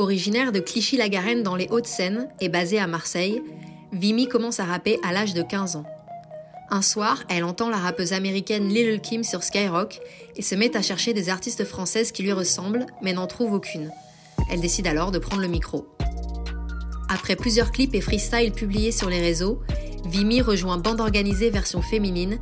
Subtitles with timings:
[0.00, 3.42] Originaire de Clichy-la-Garenne dans les Hauts-de-Seine et basée à Marseille,
[3.92, 5.84] Vimy commence à rapper à l'âge de 15 ans.
[6.70, 10.00] Un soir, elle entend la rappeuse américaine Lil Kim sur Skyrock
[10.36, 13.90] et se met à chercher des artistes françaises qui lui ressemblent, mais n'en trouve aucune.
[14.50, 15.86] Elle décide alors de prendre le micro.
[17.10, 19.60] Après plusieurs clips et freestyles publiés sur les réseaux,
[20.06, 22.38] Vimy rejoint Bande Organisée version féminine,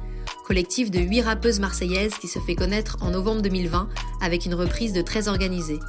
[0.46, 3.88] collectif de 8 rappeuses marseillaises qui se fait connaître en novembre 2020
[4.20, 5.80] avec une reprise de Très Organisée.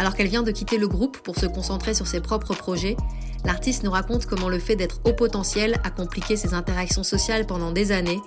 [0.00, 2.96] Alors qu'elle vient de quitter le groupe pour se concentrer sur ses propres projets,
[3.44, 7.70] l'artiste nous raconte comment le fait d'être haut potentiel a compliqué ses interactions sociales pendant
[7.70, 8.18] des années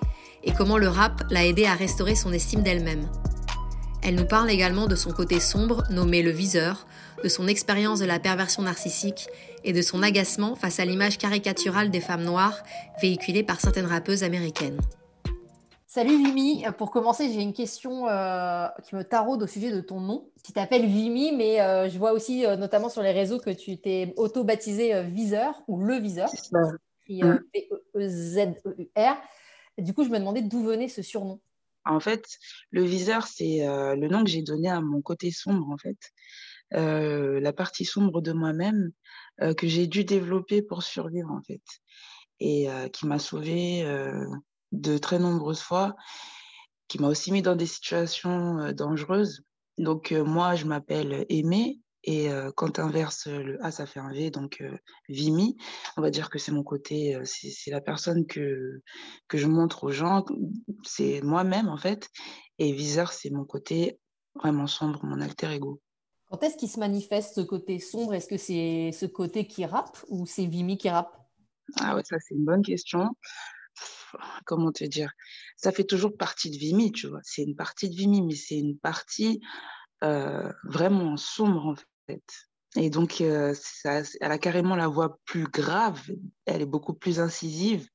[0.44, 3.09] et comment le rap l'a aidé à restaurer son estime d'elle-même.
[4.03, 6.85] Elle nous parle également de son côté sombre, nommé le viseur,
[7.23, 9.27] de son expérience de la perversion narcissique
[9.63, 12.61] et de son agacement face à l'image caricaturale des femmes noires
[13.02, 14.77] véhiculée par certaines rappeuses américaines.
[15.95, 20.02] Salut Vimy, pour commencer j'ai une question euh, qui me taraude au sujet de ton
[20.02, 20.27] nom.
[20.43, 23.79] Tu t'appelles Vimy, mais euh, je vois aussi euh, notamment sur les réseaux que tu
[23.79, 26.31] t'es auto-baptisé Viseur ou Le Viseur,
[27.05, 27.47] P-E-Z-E-U-R.
[29.77, 31.39] Du coup je me demandais d'où venait ce surnom.
[31.86, 32.25] En fait,
[32.71, 35.99] le viseur, c'est le nom que j'ai donné à mon côté sombre, en fait.
[36.71, 38.89] la partie sombre de moi-même
[39.58, 41.61] que j'ai dû développer pour survivre, en fait.
[42.39, 43.86] Et qui m'a sauvée
[44.73, 45.95] de très nombreuses fois,
[46.89, 49.45] qui m'a aussi mis dans des situations dangereuses.
[49.77, 54.30] Donc moi, je m'appelle Aimé, et quand tu inverses le A, ça fait un V,
[54.30, 54.61] donc
[55.07, 55.55] Vimi.
[55.95, 58.81] On va dire que c'est mon côté, c'est la personne que,
[59.30, 60.25] que je montre aux gens,
[60.83, 62.09] c'est moi-même en fait.
[62.59, 63.99] Et Viseur, c'est mon côté
[64.35, 65.81] vraiment sombre, mon alter ego.
[66.30, 68.15] Quand est-ce qu'il se manifeste ce côté sombre?
[68.15, 71.15] Est-ce que c'est ce côté qui rappe ou c'est Vimi qui rappe?
[71.80, 73.15] Ah ouais, ça c'est une bonne question
[74.45, 75.11] comment te dire,
[75.57, 77.21] ça fait toujours partie de Vimy, tu vois?
[77.23, 79.41] C'est une partie de Vimy, mais c'est une partie
[80.03, 81.75] euh, vraiment sombre, en
[82.07, 82.23] fait.
[82.75, 83.53] Et donc, euh,
[83.85, 86.02] elle a carrément la voix plus grave,
[86.45, 87.88] elle est beaucoup plus incisive,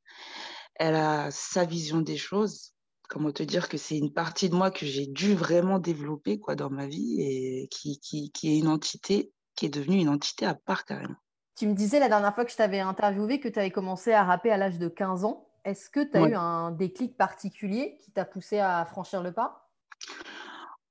[0.76, 2.74] elle a sa vision des choses.
[3.08, 6.54] Comment te dire que c'est une partie de moi que j'ai dû vraiment développer quoi,
[6.54, 10.46] dans ma vie et qui, qui, qui est une entité, qui est devenue une entité
[10.46, 11.16] à part carrément.
[11.56, 14.22] Tu me disais la dernière fois que je t'avais interviewé que tu avais commencé à
[14.22, 15.47] rapper à l'âge de 15 ans.
[15.68, 19.70] Est-ce que tu as eu un déclic particulier qui t'a poussé à franchir le pas?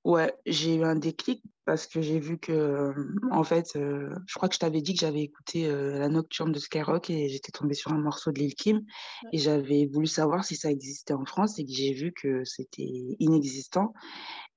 [0.04, 2.94] Ouais, j'ai eu un déclic parce que j'ai vu que,
[3.32, 6.52] en fait, euh, je crois que je t'avais dit que j'avais écouté euh, la nocturne
[6.52, 8.86] de Skyrock et j'étais tombée sur un morceau de Lil Kim
[9.34, 13.18] et j'avais voulu savoir si ça existait en France et que j'ai vu que c'était
[13.20, 13.94] inexistant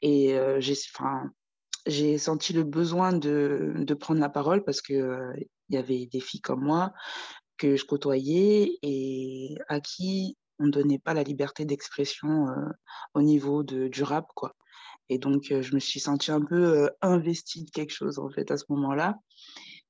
[0.02, 0.74] et euh, j'ai,
[1.86, 5.32] j'ai senti le besoin de, de, prendre la parole parce que
[5.70, 6.92] il y avait des filles comme moi
[7.60, 12.46] que je côtoyais et à qui on ne donnait pas la liberté d'expression
[13.14, 14.56] au niveau de, du rap, quoi.
[15.08, 18.56] Et donc, je me suis sentie un peu investie de quelque chose, en fait, à
[18.56, 19.16] ce moment-là.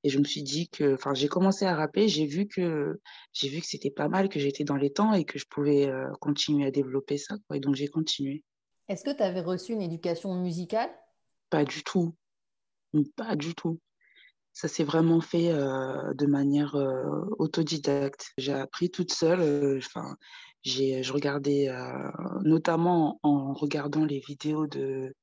[0.03, 3.01] Et je me suis dit que, enfin, j'ai commencé à rapper, j'ai vu que,
[3.33, 5.93] j'ai vu que c'était pas mal, que j'étais dans les temps et que je pouvais
[6.21, 7.57] continuer à développer ça, quoi.
[7.57, 8.43] Et donc, j'ai continué.
[8.89, 10.91] Est-ce que tu avais reçu une éducation musicale?
[11.51, 12.15] Pas du tout.
[13.17, 13.79] Pas du tout
[14.53, 16.77] ça s'est vraiment fait de manière
[17.39, 18.33] autodidacte.
[18.37, 19.79] J'ai appris toute seule.
[19.79, 20.17] Enfin,
[20.63, 21.69] j'ai, je regardais
[22.43, 25.15] notamment en regardant les vidéos de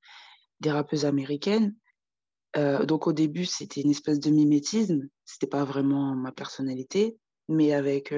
[0.59, 1.75] des rappeuses américaines.
[2.55, 5.07] donc au début, c'était une espèce de mimétisme.
[5.25, 7.17] C'était pas vraiment ma personnalité,
[7.47, 8.13] mais avec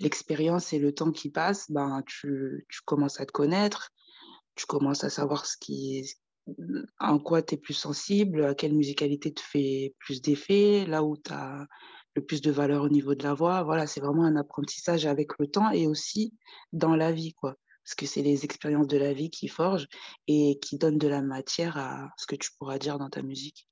[0.00, 3.90] l'expérience et le temps qui passe, ben tu, tu commences à te connaître,
[4.54, 6.08] tu commences à savoir ce qui,
[7.00, 11.16] en quoi tu es plus sensible, à quelle musicalité te fait plus d'effet, là où
[11.16, 11.66] tu as
[12.14, 13.62] le plus de valeur au niveau de la voix.
[13.62, 16.32] Voilà, c'est vraiment un apprentissage avec le temps et aussi
[16.72, 17.56] dans la vie, quoi.
[17.84, 19.88] Parce que c'est les expériences de la vie qui forgent
[20.26, 23.68] et qui donnent de la matière à ce que tu pourras dire dans ta musique.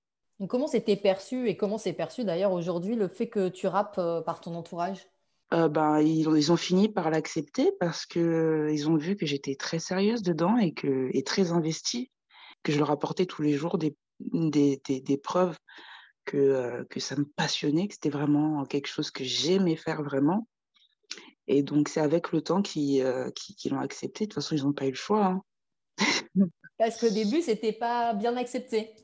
[0.49, 4.21] comment c'était perçu et comment c'est perçu d'ailleurs aujourd'hui le fait que tu rappes euh,
[4.21, 5.09] par ton entourage?
[5.55, 9.55] Euh, ben, ils, ont, ils ont fini par l'accepter parce qu'ils ont vu que j'étais
[9.55, 12.11] très sérieuse dedans et, que, et très investie
[12.63, 15.57] que je leur apportais tous les jours des, des, des, preuves
[16.25, 20.47] que, euh, que ça me passionnait, que c'était vraiment quelque chose que j'aimais faire vraiment.
[21.49, 24.25] Et donc, c'est avec le temps qu'ils euh, qui, l'ont accepté.
[24.25, 25.27] De toute façon, ils n'ont pas eu le choix.
[25.27, 25.43] Hein.
[26.79, 28.95] parce qu'au début, c'était pas bien accepté.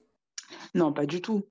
[0.75, 1.43] Non, pas du tout.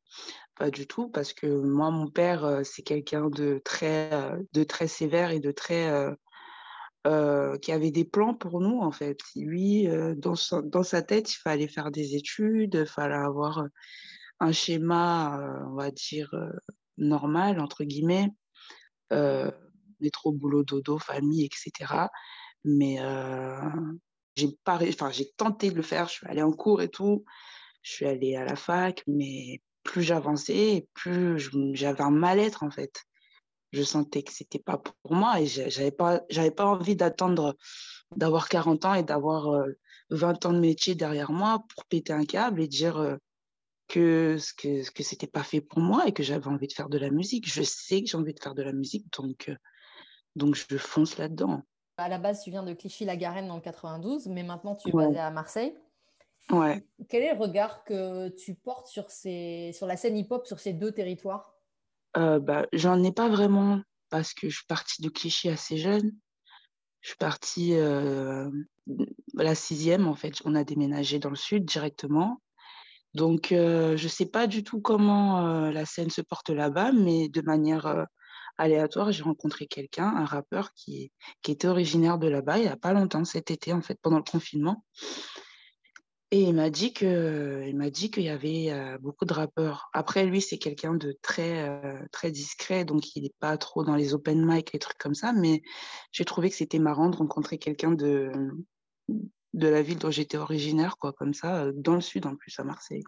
[0.55, 4.09] Pas du tout, parce que moi, mon père, euh, c'est quelqu'un de très,
[4.53, 6.15] de très sévère et de très
[7.07, 9.21] euh, qui avait des plans pour nous, en fait.
[9.33, 13.67] Lui, euh, dans, sa, tête, il fallait faire des études, il fallait avoir euh,
[14.41, 16.29] un schéma, on va dire,
[16.97, 18.29] normal, entre guillemets,
[20.01, 22.09] métro, boulot, dodo, famille, etc.
[22.65, 22.97] Mais
[24.35, 24.57] j'ai
[25.11, 27.23] j'ai tenté de le faire, je suis allée en cours et tout,
[27.83, 31.39] je suis allée à la fac, mais plus j'avançais, plus
[31.73, 33.06] j'avais un mal-être en fait.
[33.71, 37.55] Je sentais que c'était pas pour moi et j'avais pas, j'avais pas envie d'attendre
[38.15, 39.65] d'avoir 40 ans et d'avoir
[40.09, 43.17] 20 ans de métier derrière moi pour péter un câble et dire
[43.87, 46.89] que ce que, que c'était pas fait pour moi et que j'avais envie de faire
[46.89, 47.51] de la musique.
[47.51, 49.51] Je sais que j'ai envie de faire de la musique, donc,
[50.35, 51.61] donc je fonce là-dedans.
[51.97, 55.17] À la base, tu viens de Clichy-la-Garenne dans le 92, mais maintenant tu es basé
[55.17, 55.75] à Marseille.
[56.51, 56.85] Ouais.
[57.09, 60.73] Quel est le regard que tu portes sur, ces, sur la scène hip-hop sur ces
[60.73, 61.56] deux territoires?
[62.17, 66.11] Euh, bah, J'en ai pas vraiment parce que je suis partie de Clichy assez jeune.
[67.01, 68.49] Je suis partie euh,
[69.35, 70.35] la sixième, en fait.
[70.45, 72.41] On a déménagé dans le sud directement.
[73.13, 77.29] Donc, euh, je ne sais pas du tout comment la scène se porte là-bas, mais
[77.29, 78.05] de manière
[78.57, 81.11] aléatoire, j'ai rencontré quelqu'un, un rappeur qui,
[81.41, 84.17] qui était originaire de là-bas il n'y a pas longtemps, cet été, en fait, pendant
[84.17, 84.83] le confinement.
[86.31, 89.89] Et il m'a dit que, il m'a dit qu'il y avait euh, beaucoup de rappeurs.
[89.93, 93.95] Après, lui, c'est quelqu'un de très, euh, très discret, donc il n'est pas trop dans
[93.95, 95.31] les open mic, les trucs comme ça.
[95.31, 95.61] Mais
[96.11, 98.33] j'ai trouvé que c'était marrant de rencontrer quelqu'un de,
[99.07, 102.59] de la ville dont j'étais originaire, quoi, comme ça, euh, dans le sud en plus,
[102.59, 103.03] à Marseille.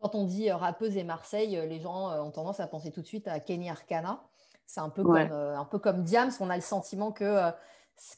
[0.00, 3.28] Quand on dit rappeuse et Marseille, les gens ont tendance à penser tout de suite
[3.28, 4.24] à Kenny Arcana.
[4.66, 6.32] C'est un peu comme, un peu comme Diams.
[6.40, 7.52] On a le sentiment que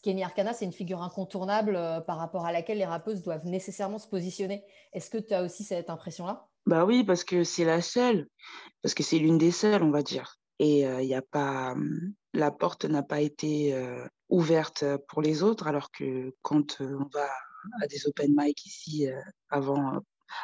[0.02, 3.98] Kenny Arcana, c'est une figure incontournable euh, par rapport à laquelle les rappeuses doivent nécessairement
[3.98, 4.64] se positionner.
[4.92, 6.48] Est-ce que tu as aussi cette impression-là?
[6.66, 8.28] Bah oui, parce que c'est la seule,
[8.82, 10.36] parce que c'est l'une des seules, on va dire.
[10.58, 15.42] Et il euh, a pas, hum, la porte n'a pas été euh, ouverte pour les
[15.42, 17.28] autres, alors que quand on va
[17.82, 19.08] à des open mic ici
[19.50, 20.00] avant,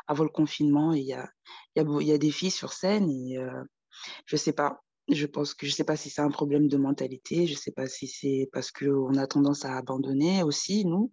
[0.06, 1.28] avant le confinement, il y a,
[1.76, 3.38] y, a, y a des filles sur scène et
[4.26, 6.76] je sais pas, je pense que je ne sais pas si c'est un problème de
[6.76, 11.12] mentalité, je ne sais pas si c'est parce qu'on a tendance à abandonner aussi, nous.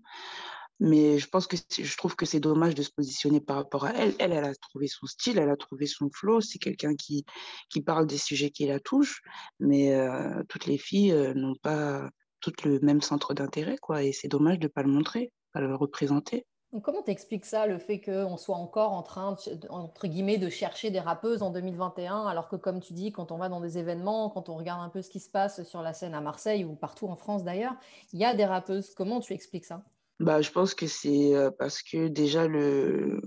[0.80, 3.94] Mais je pense que je trouve que c'est dommage de se positionner par rapport à
[3.94, 4.16] elle.
[4.18, 6.42] Elle, elle a trouvé son style, elle a trouvé son flow.
[6.42, 7.24] C'est quelqu'un qui,
[7.70, 9.22] qui parle des sujets qui la touchent.
[9.60, 12.10] Mais euh, toutes les filles euh, n'ont pas
[12.40, 14.04] toutes le même centre d'intérêt, quoi.
[14.04, 16.48] Et c'est dommage de ne pas le montrer, pas le représenter
[16.80, 20.90] comment t'expliques ça, le fait qu'on soit encore en train, de, entre guillemets, de chercher
[20.90, 24.30] des rappeuses en 2021, alors que comme tu dis, quand on va dans des événements,
[24.30, 26.76] quand on regarde un peu ce qui se passe sur la scène à Marseille ou
[26.76, 27.76] partout en France d'ailleurs,
[28.14, 28.94] il y a des rappeuses.
[28.96, 29.84] Comment tu expliques ça?
[30.20, 33.22] Bah, Je pense que c'est euh, parce que déjà, le,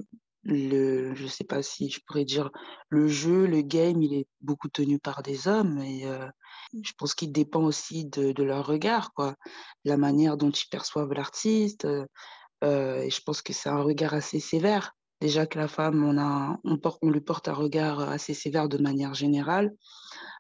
[0.45, 2.51] le, je sais pas si je pourrais dire,
[2.89, 6.27] le jeu, le game, il est beaucoup tenu par des hommes et euh,
[6.83, 9.35] je pense qu'il dépend aussi de, leur regard, quoi.
[9.85, 11.85] La manière dont ils perçoivent l'artiste.
[11.85, 12.07] Euh,
[12.65, 14.95] et je pense que c'est un regard assez sévère.
[15.21, 19.73] Déjà que la femme, on, lui porte un regard assez sévère de manière générale.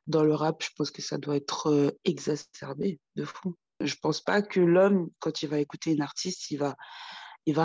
[0.06, 3.54] Dans le rap, je pense que ça doit être euh, exacerbé de fou.
[3.80, 6.76] Je pense pas que l'homme, quand il va écouter une artiste, il va,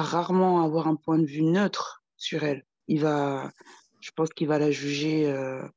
[0.02, 2.64] rarement avoir un point de vue neutre sur elle.
[2.88, 3.52] Il va,
[4.00, 5.68] je pense qu'il va la juger euh,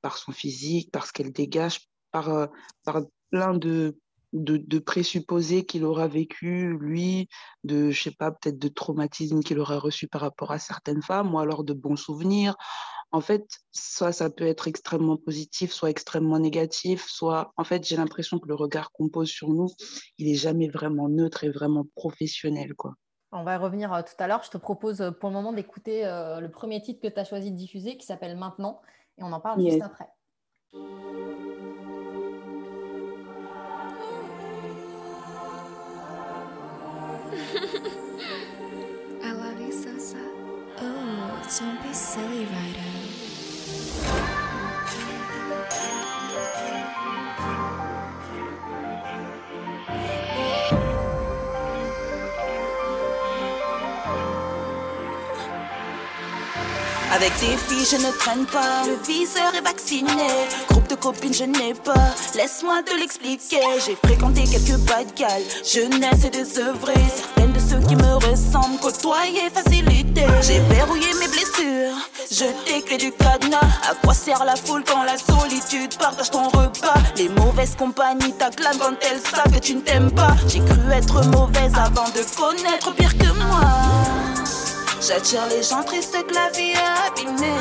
[0.00, 2.48] par son physique, par ce qu'elle dégage, par,
[2.84, 3.98] par plein de,
[4.34, 7.28] de, présupposer qu'il aura vécu, lui,
[7.62, 11.34] de, je sais pas, peut-être de traumatisme qu'il aura reçu par rapport à certaines femmes,
[11.34, 12.56] ou alors de bons souvenirs.
[13.12, 17.96] En fait, soit ça peut être extrêmement positif, soit extrêmement négatif, soit, en fait, j'ai
[17.96, 19.68] l'impression que le regard qu'on pose sur nous,
[20.18, 22.94] il est jamais vraiment neutre et vraiment professionnel, quoi.
[23.36, 24.44] On va revenir euh, tout à l'heure.
[24.44, 27.24] Je te propose euh, pour le moment d'écouter euh, le premier titre que tu as
[27.24, 28.80] choisi de diffuser qui s'appelle Maintenant
[29.18, 30.08] et on en parle juste après.
[39.24, 40.18] I love you so so.
[40.78, 42.93] Oh, don't be silly, Ryder.
[57.14, 58.82] Avec des filles, je ne traîne pas.
[58.86, 60.10] Le viseur est vacciné.
[60.68, 62.12] Groupe de copines, je n'ai pas.
[62.34, 63.60] Laisse-moi te l'expliquer.
[63.86, 65.06] J'ai fréquenté quelques bad
[65.64, 66.94] Jeunesse et désœuvrée.
[67.14, 70.24] Certaines de ceux qui me ressemblent, côtoyer, facilité.
[70.42, 71.94] J'ai verrouillé mes blessures.
[72.32, 73.60] Je clés du cadenas.
[73.88, 76.98] À quoi sert la foule quand la solitude partage ton repas?
[77.16, 80.34] Les mauvaises compagnies t'acclament quand elles savent que tu ne t'aimes pas.
[80.48, 84.23] J'ai cru être mauvaise avant de connaître pire que moi.
[85.06, 87.52] J'attire les gens tristes que la vie a abîmé.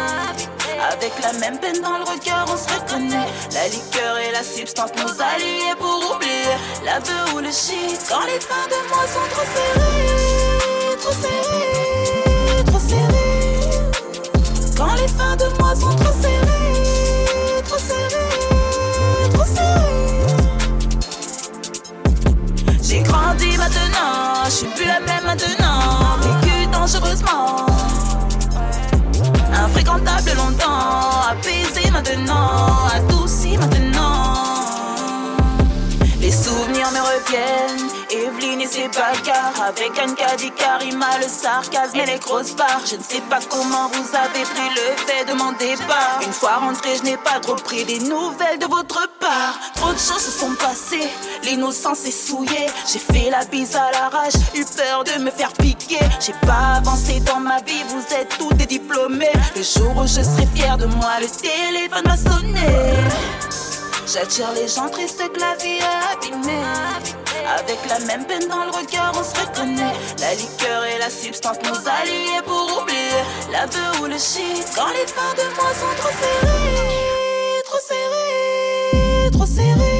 [0.93, 3.27] Avec la même peine dans le regard, on se reconnaît.
[3.53, 6.99] La liqueur et la substance nous allient pour oublier la
[7.33, 7.99] ou le shit.
[8.07, 13.81] Quand les fins de mois sont trop serrées, trop serrées, trop serrées.
[14.77, 20.33] Quand les fins de mois sont trop serrées, trop serrées, trop serrées.
[22.81, 26.22] J'ai grandi maintenant, je suis plus la même maintenant
[29.53, 34.33] Infréquentable longtemps, apaisé maintenant, adouci maintenant.
[36.19, 38.02] Les souvenirs me reviennent
[39.65, 42.81] avec un caddie Karima, le sarcasme et les grosses barres.
[42.85, 46.19] Je ne sais pas comment vous avez pris le fait de mon départ.
[46.25, 49.59] Une fois rentré, je n'ai pas trop pris des nouvelles de votre part.
[49.75, 51.09] Trop de choses se sont passées,
[51.43, 52.67] l'innocence est souillée.
[52.91, 55.99] J'ai fait la bise à l'arrache, eu peur de me faire piquer.
[56.19, 59.31] J'ai pas avancé dans ma vie, vous êtes tous des diplômés.
[59.55, 62.93] Le jour où je serai fier de moi, le téléphone va sonner.
[64.05, 67.22] J'attire les gens tristes que la vie a abîmé.
[67.45, 69.93] Avec la même peine dans le regard, on se reconnaît.
[70.19, 73.65] La liqueur et la substance nous allient pour oublier la
[73.99, 74.65] ou le shit.
[74.75, 79.93] Quand les fins de mois sont trop serrées, trop serrées, trop serrées.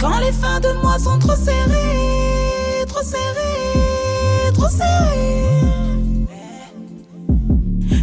[0.00, 5.40] Quand les fins de mois sont trop serrées, trop serrées, trop serrées.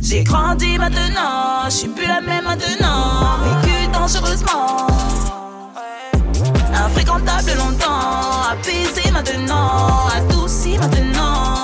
[0.01, 3.39] J'ai grandi maintenant, je suis plus la même maintenant.
[3.44, 4.88] Vécu dangereusement,
[6.98, 8.50] infréquentable longtemps.
[8.51, 11.56] Apaisé maintenant, adouci maintenant.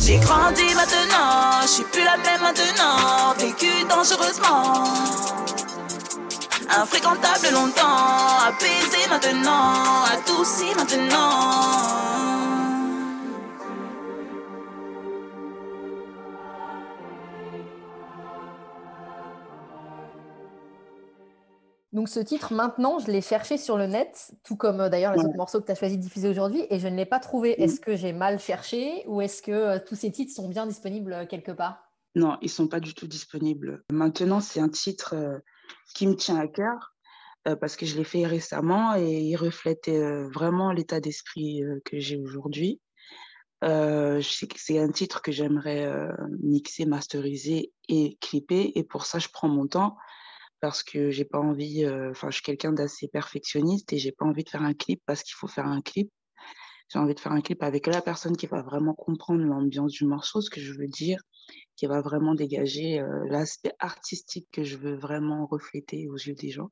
[0.00, 3.34] J'ai grandi maintenant, je suis plus la même maintenant.
[3.38, 4.84] Vécu dangereusement,
[6.70, 8.48] infréquentable longtemps.
[8.48, 12.39] Apaisé maintenant, adouci maintenant.
[21.92, 25.24] Donc ce titre, maintenant, je l'ai cherché sur le net, tout comme euh, d'ailleurs les
[25.24, 27.56] autres morceaux que tu as choisi de diffuser aujourd'hui, et je ne l'ai pas trouvé.
[27.58, 27.62] Mmh.
[27.62, 31.12] Est-ce que j'ai mal cherché ou est-ce que euh, tous ces titres sont bien disponibles
[31.12, 31.82] euh, quelque part?
[32.14, 33.82] Non, ils sont pas du tout disponibles.
[33.90, 35.14] Maintenant, c'est un titre
[35.94, 36.92] qui me tient à cœur
[37.60, 42.80] parce que je l'ai fait récemment et il reflétait vraiment l'état d'esprit que j'ai aujourd'hui.
[43.62, 45.88] je sais que c'est un titre que j'aimerais
[46.42, 49.96] mixer, masteriser et clipper, et pour ça, je prends mon temps
[50.60, 54.44] parce que j'ai pas envie, enfin, je suis quelqu'un d'assez perfectionniste et j'ai pas envie
[54.44, 56.10] de faire un clip parce qu'il faut faire un clip.
[56.92, 60.04] J'ai envie de faire un clip avec la personne qui va vraiment comprendre l'ambiance du
[60.04, 61.22] morceau, ce que je veux dire,
[61.76, 66.68] qui va vraiment dégager l'aspect artistique que je veux vraiment refléter aux yeux des gens.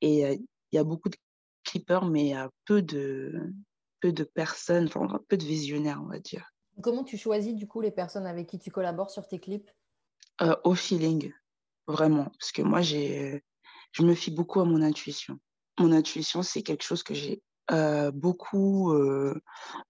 [0.00, 1.16] Et il y a beaucoup de
[1.62, 3.52] clippers, mais peu de,
[4.00, 6.50] peu de personnes, enfin, peu de visionnaires, on va dire.
[6.82, 9.70] Comment tu choisis du coup les personnes avec qui tu collabores sur tes clips?
[10.64, 11.32] Au feeling.
[11.86, 13.42] Vraiment, parce que moi, j'ai,
[13.92, 15.38] je me fie beaucoup à mon intuition.
[15.78, 19.34] Mon intuition, c'est quelque chose que j'ai euh, beaucoup euh,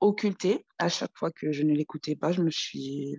[0.01, 0.67] occulté.
[0.79, 3.19] À chaque fois que je ne l'écoutais pas, je me suis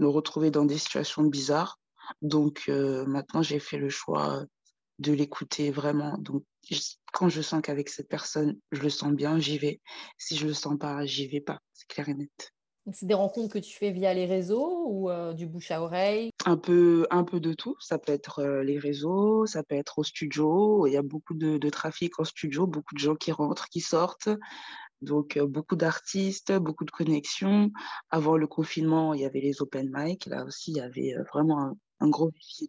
[0.00, 1.78] retrouvée dans des situations bizarres.
[2.22, 4.44] Donc euh, maintenant, j'ai fait le choix
[4.98, 6.16] de l'écouter vraiment.
[6.18, 6.44] Donc
[7.12, 9.80] quand je sens qu'avec cette personne, je le sens bien, j'y vais.
[10.18, 11.60] Si je le sens pas, j'y vais pas.
[11.72, 12.52] C'est clair et net.
[12.90, 16.30] C'est des rencontres que tu fais via les réseaux ou euh, du bouche à oreille?
[16.46, 17.76] Un peu, un peu de tout.
[17.78, 20.86] Ça peut être euh, les réseaux, ça peut être au studio.
[20.88, 24.30] Il y a beaucoup de, trafic en studio, beaucoup de gens qui rentrent, qui sortent.
[25.00, 27.70] Donc, euh, beaucoup d'artistes, beaucoup de connexions.
[28.10, 30.26] Avant le confinement, il y avait les open mic.
[30.26, 32.68] Là aussi, il y avait vraiment un, gros vivier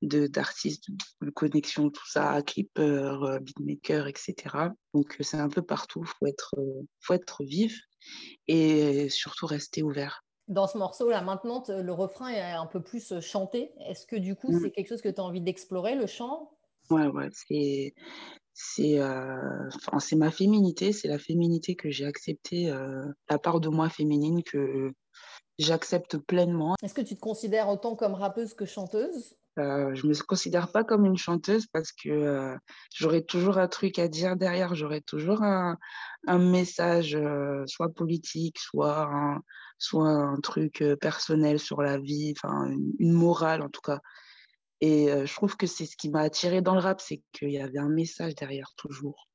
[0.00, 0.86] de, d'artistes,
[1.20, 4.34] de, connexions, tout ça, clippers, beatmakers, etc.
[4.94, 6.54] Donc c'est un peu partout, faut être,
[7.00, 7.78] faut être vive
[8.48, 10.24] et surtout rester ouvert.
[10.48, 13.72] Dans ce morceau-là, maintenant, le refrain est un peu plus chanté.
[13.88, 14.60] Est-ce que du coup, mmh.
[14.60, 16.50] c'est quelque chose que tu as envie d'explorer, le chant?
[16.90, 17.94] Ouais, ouais, c'est
[18.52, 19.68] c'est euh,
[19.98, 24.42] c'est ma féminité, c'est la féminité que j'ai acceptée, euh, la part de moi féminine
[24.42, 24.92] que
[25.58, 26.74] j'accepte pleinement.
[26.82, 29.36] Est-ce que tu te considères autant comme rappeuse que chanteuse?
[29.58, 32.56] Euh, je me considère pas comme une chanteuse parce que euh,
[32.92, 35.78] j'aurais toujours un truc à dire derrière, j'aurais toujours un,
[36.26, 39.42] un message, euh, soit politique, soit un,
[39.78, 44.00] soit un truc personnel sur la vie, enfin une, une, morale en tout cas.
[44.80, 47.58] Et je trouve que c'est ce qui m'a attiré dans le rap, c'est qu'il y
[47.58, 49.28] avait un message derrière toujours.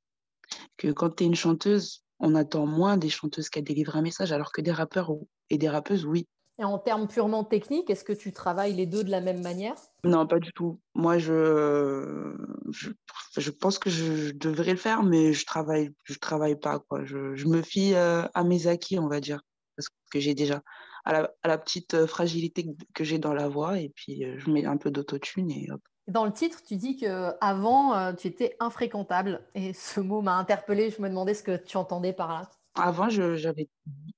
[0.77, 4.31] Que quand tu es une chanteuse, on attend moins des chanteuses qu'elles délivrent un message,
[4.31, 5.11] alors que des rappeurs
[5.49, 6.27] et des rappeuses, oui,
[6.59, 9.75] et en termes purement techniques, est-ce que tu travailles les deux de la même manière?
[10.03, 10.77] Non, pas du tout.
[10.93, 12.35] Moi, je,
[12.69, 12.89] je,
[13.37, 16.79] je, pense que je devrais le faire, mais je travaille, je travaille pas.
[16.79, 17.05] Quoi.
[17.05, 19.39] Je, je me fie euh, à mes acquis, on va dire,
[19.77, 20.61] parce que j'ai déjà
[21.05, 24.37] à la, à la, petite euh, fragilité que j'ai dans la voix, et puis euh,
[24.37, 25.81] je mets un peu d'autotune et hop.
[26.09, 30.89] Dans le titre, tu dis que avant tu étais infréquentable, et ce mot m'a interpellée.
[30.89, 32.49] Je me demandais ce que tu entendais par là.
[32.79, 33.69] Avant, j'avais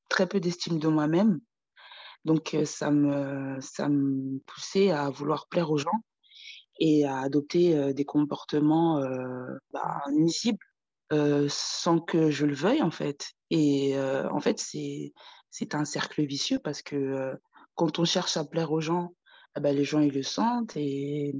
[0.09, 1.39] très peu d'estime de moi-même.
[2.25, 6.03] Donc, ça me, ça me poussait à vouloir plaire aux gens
[6.79, 9.01] et à adopter des comportements
[9.71, 10.59] bah, nuisibles
[11.49, 13.31] sans que je le veuille, en fait.
[13.49, 15.13] Et en fait, c'est,
[15.49, 17.33] c'est un cercle vicieux parce que
[17.75, 19.15] quand on cherche à plaire aux gens,
[19.57, 21.33] eh ben, les gens, ils le sentent et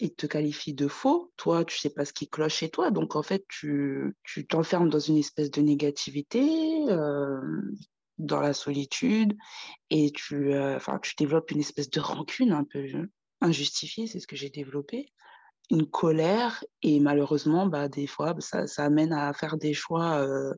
[0.00, 1.32] ils te qualifient de faux.
[1.36, 2.90] Toi, tu sais pas ce qui cloche chez toi.
[2.90, 4.14] Donc, en fait, tu
[4.48, 7.40] t'enfermes dans une espèce de négativité, euh,
[8.18, 9.36] dans la solitude,
[9.90, 12.86] et tu, euh, tu développes une espèce de rancune un peu
[13.40, 15.08] injustifiée, c'est ce que j'ai développé.
[15.70, 20.52] Une colère, et malheureusement, bah, des fois, ça, ça amène à faire des choix, euh,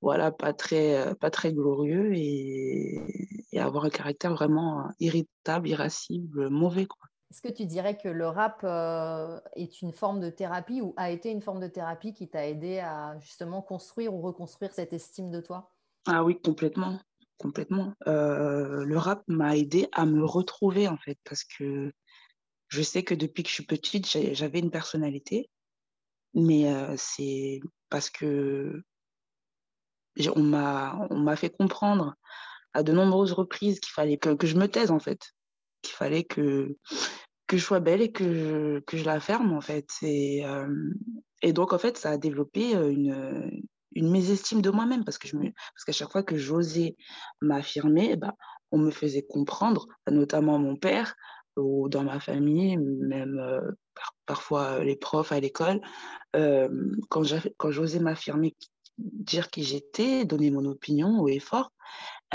[0.00, 6.86] voilà, pas très, pas très glorieux et, et avoir un caractère vraiment irritable, irascible, mauvais,
[6.86, 7.09] quoi.
[7.30, 11.10] Est-ce que tu dirais que le rap euh, est une forme de thérapie ou a
[11.10, 15.30] été une forme de thérapie qui t'a aidé à justement construire ou reconstruire cette estime
[15.30, 15.72] de toi?
[16.06, 16.98] Ah oui, complètement.
[17.38, 17.94] Complètement.
[18.08, 21.92] Euh, le rap m'a aidé à me retrouver en fait parce que
[22.66, 25.50] je sais que depuis que je suis petite, j'avais une personnalité,
[26.34, 27.60] mais euh, c'est
[27.90, 28.82] parce que
[30.34, 32.16] on m'a fait comprendre
[32.74, 35.32] à de nombreuses reprises qu'il fallait que, que je me taise en fait
[35.82, 36.76] qu'il fallait que,
[37.46, 39.88] que je sois belle et que je, que je la ferme, en fait.
[40.02, 40.68] Et, euh,
[41.42, 43.62] et donc, en fait, ça a développé une,
[43.94, 45.36] une mésestime de moi-même parce que je
[45.86, 46.96] qu'à chaque fois que j'osais
[47.40, 48.34] m'affirmer, bah,
[48.72, 51.14] on me faisait comprendre, notamment mon père
[51.56, 53.72] ou dans ma famille, même euh,
[54.26, 55.80] parfois les profs à l'école,
[56.36, 56.68] euh,
[57.08, 58.54] quand j'osais m'affirmer,
[58.98, 61.40] dire qui j'étais, donner mon opinion haut et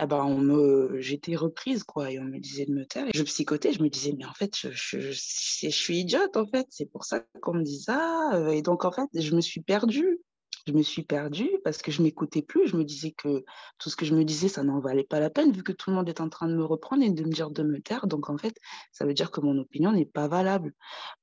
[0.01, 3.07] eh ben, on me, j'étais reprise, quoi, et on me disait de me taire.
[3.07, 6.35] Et je psychotais, je me disais, mais en fait, je, je, je, je suis idiote,
[6.35, 8.31] en fait, c'est pour ça qu'on me dit ça.
[8.51, 10.19] Et donc, en fait, je me suis perdue.
[10.67, 12.67] Je me suis perdue parce que je m'écoutais plus.
[12.67, 13.45] Je me disais que
[13.77, 15.91] tout ce que je me disais, ça n'en valait pas la peine, vu que tout
[15.91, 18.07] le monde est en train de me reprendre et de me dire de me taire.
[18.07, 18.57] Donc, en fait,
[18.91, 20.73] ça veut dire que mon opinion n'est pas valable.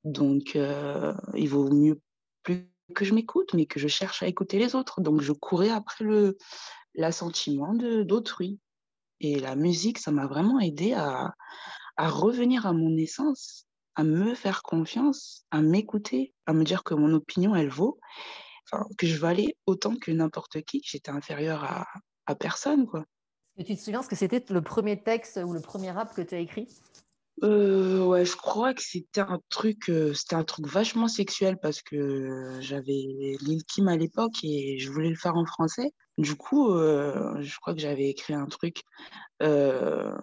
[0.04, 2.00] Donc, euh, il vaut mieux
[2.44, 5.00] plus que je m'écoute, mais que je cherche à écouter les autres.
[5.00, 6.36] Donc, je courais après le,
[6.94, 8.58] l'assentiment d'autrui.
[9.20, 11.34] Et la musique, ça m'a vraiment aidé à,
[11.96, 16.94] à revenir à mon essence, à me faire confiance, à m'écouter, à me dire que
[16.94, 18.00] mon opinion, elle vaut,
[18.66, 21.86] enfin, que je valais autant que n'importe qui, que j'étais inférieure à,
[22.26, 22.86] à personne.
[22.86, 23.04] Quoi.
[23.56, 26.22] Et tu te souviens ce que c'était le premier texte ou le premier rap que
[26.22, 26.68] tu as écrit?
[27.42, 31.82] Euh, ouais, je crois que c'était un truc, euh, c'était un truc vachement sexuel parce
[31.82, 35.92] que j'avais Lil Kim à l'époque et je voulais le faire en français.
[36.18, 38.82] Du coup, euh, je crois que j'avais écrit un truc
[39.42, 40.14] euh,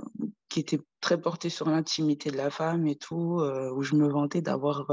[0.47, 4.07] qui était très porté sur l'intimité de la femme et tout, euh, où je me
[4.07, 4.85] vantais d'avoir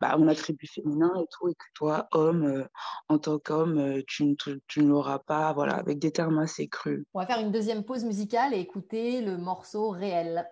[0.00, 2.66] bah, mon attribut féminin et tout, et que toi, homme,
[3.08, 7.04] en tant qu'homme, tu, ne l'auras pas, voilà, avec des termes assez crus.
[7.14, 10.46] On va faire une deuxième pause musicale et écouter le morceau réel.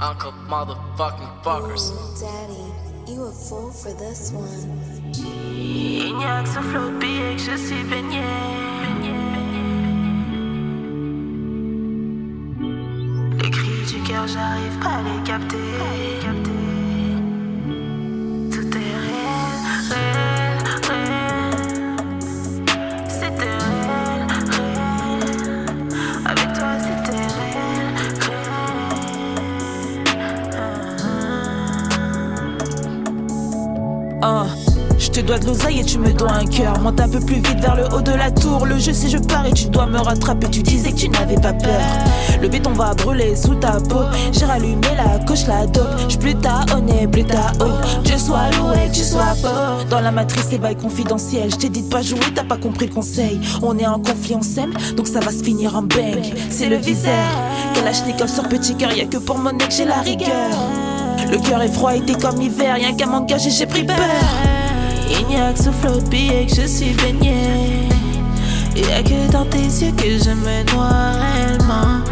[0.00, 1.92] Uncle motherfucking fuckers.
[1.92, 4.68] Ooh, Daddy, you a fool for this one.
[5.14, 8.22] Il n'y a que ce flow et que je suis baigné.
[13.40, 15.56] Les cris du cœur, j'arrive pas à les capter.
[16.42, 16.53] Tout
[34.98, 36.78] je te dois de l'oseille et tu me dois un cœur.
[36.80, 38.64] Monte un peu plus vite vers le haut de la tour.
[38.64, 40.48] Le jeu, c'est je pars et tu dois me rattraper.
[40.50, 41.80] Tu disais que tu n'avais pas peur.
[42.40, 44.02] Le béton va brûler sous ta peau.
[44.32, 45.88] J'ai rallumé la coche, la dope.
[46.08, 48.02] Je plus ta honnête, plus ta haut.
[48.04, 49.84] Dieu soit loué, que tu sois fort.
[49.90, 51.50] Dans la matrice, les bails confidentiels.
[51.50, 53.40] Je t'ai dit de pas jouer, t'as pas compris le conseil.
[53.62, 56.22] On est en conflit, on s'aime, donc ça va se finir en bang.
[56.50, 57.12] C'est le viseur.
[57.74, 60.30] Kalachnikov sur petit cœur, y a que pour mon nez que j'ai la rigueur.
[61.30, 62.78] Le cœur est froid, été comme l'hiver.
[62.78, 63.96] Y'a qu'à m'engager, j'ai pris peur.
[65.10, 67.88] Il n'y a que flow de billets que je suis baigné.
[68.76, 72.02] Il n'y a que dans tes yeux que je me noie réellement.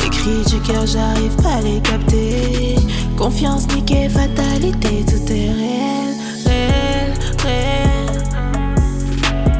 [0.00, 2.76] Les cris du cœur, j'arrive pas à les capter.
[3.16, 6.14] Confiance, niquée, fatalité, tout est réel,
[6.46, 8.22] réel, réel.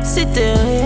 [0.03, 0.82] C'était réel.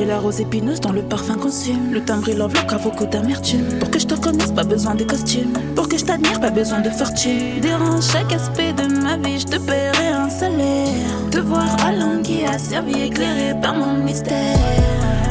[0.00, 1.92] J'ai la rose épineuse dans le parfum consume.
[1.92, 3.66] Le timbre et l'enveloppe à beaucoup d'amertume.
[3.78, 5.52] Pour que je te connaisse, pas besoin de costume.
[5.76, 7.60] Pour que je t'admire, pas besoin de fortune.
[7.60, 10.88] Dérange chaque aspect de ma vie, je te paierai un salaire.
[11.30, 14.56] Te voir à qui a servi éclairé par mon mystère.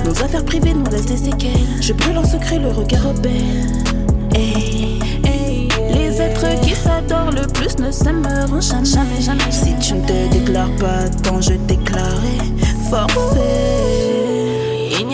[0.06, 1.82] Nos affaires privées nous laissent des séquelles.
[1.82, 3.66] Je brûle en secret le regard rebelle.
[4.36, 8.86] Hey, hey, les êtres qui s'adorent le plus ne s'aimeront jamais.
[8.86, 9.50] jamais, jamais.
[9.50, 12.38] Si tu ne te déclares pas, tant je déclarerai
[12.92, 13.79] forfait.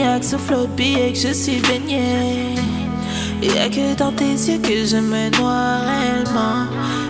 [0.05, 2.53] Il n'y a que et que je suis baigné.
[3.41, 6.67] Il n'y a que dans tes yeux que je me noie réellement.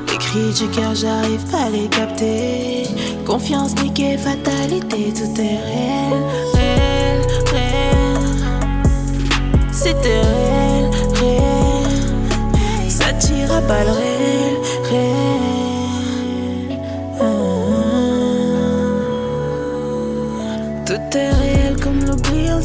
[0.07, 2.83] Les cris du cœur, j'arrive pas à les capter.
[3.25, 8.17] Confiance niquée, fatalité, tout est réel, réel, réel.
[9.73, 12.89] C'était réel, réel.
[12.89, 14.04] Ça tire à balles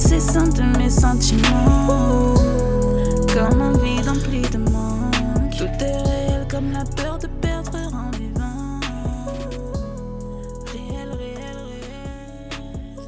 [0.02, 2.34] incessant de mes sentiments.
[3.34, 5.50] Comme un vide empli de manque.
[5.58, 8.80] Tout est réel comme la peur de perdre en vivant.
[10.72, 12.98] Réel, réel, réel.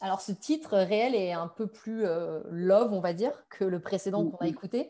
[0.00, 3.80] Alors ce titre réel est un peu plus euh, love, on va dire, que le
[3.80, 4.88] précédent qu'on a écouté.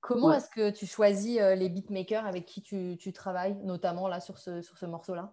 [0.00, 0.36] Comment Ouais.
[0.36, 4.38] est-ce que tu choisis euh, les beatmakers avec qui tu, tu travailles, notamment là sur
[4.38, 5.32] ce, sur ce morceau-là?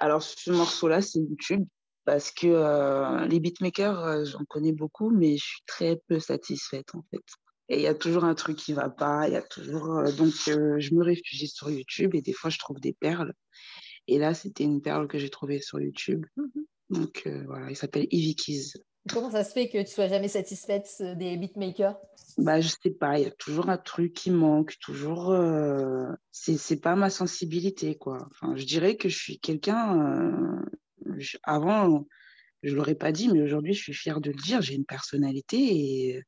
[0.00, 1.66] Alors, ce morceau-là, c'est YouTube.
[2.04, 7.02] Parce que euh, les beatmakers, j'en connais beaucoup, mais je suis très peu satisfaite, en
[7.10, 7.22] fait.
[7.68, 9.96] Et il y a toujours un truc qui va pas, il y a toujours...
[9.96, 13.32] euh, donc, euh, je me réfugie sur YouTube et des fois, je trouve des perles.
[14.08, 16.26] Et là, c'était une perle que j'ai trouvée sur YouTube.
[16.90, 18.72] Donc, euh, voilà, il s'appelle Ivy Keys.
[19.08, 21.96] Comment ça se fait que tu sois jamais satisfaite des beatmakers?
[22.36, 25.34] Bah, je sais pas, il y a toujours un truc qui manque, toujours.
[26.30, 28.28] c'est, c'est pas ma sensibilité, quoi.
[28.30, 30.62] Enfin, je dirais que je suis quelqu'un.
[31.18, 32.06] Je- avant,
[32.62, 34.62] je l'aurais pas dit, mais aujourd'hui, je suis fière de le dire.
[34.62, 36.22] J'ai une personnalité et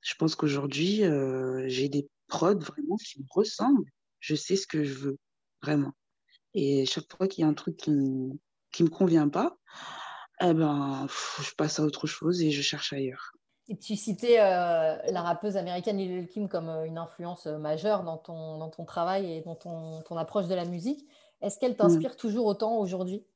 [0.00, 3.90] je pense qu'aujourd'hui, euh, j'ai des prods vraiment qui me ressemblent.
[4.20, 5.18] Je sais ce que je veux,
[5.62, 5.92] vraiment.
[6.54, 8.32] Et chaque fois qu'il y a un truc qui me,
[8.72, 9.58] qui me convient pas,
[10.40, 11.06] eh ben,
[11.40, 13.32] je passe à autre chose et je cherche ailleurs.
[13.68, 18.16] Et tu citais euh, la rappeuse américaine Lil Kim comme euh, une influence majeure dans
[18.16, 21.04] ton, dans ton travail et dans ton, ton approche de la musique.
[21.40, 23.26] Est-ce qu'elle t'inspire toujours autant aujourd'hui?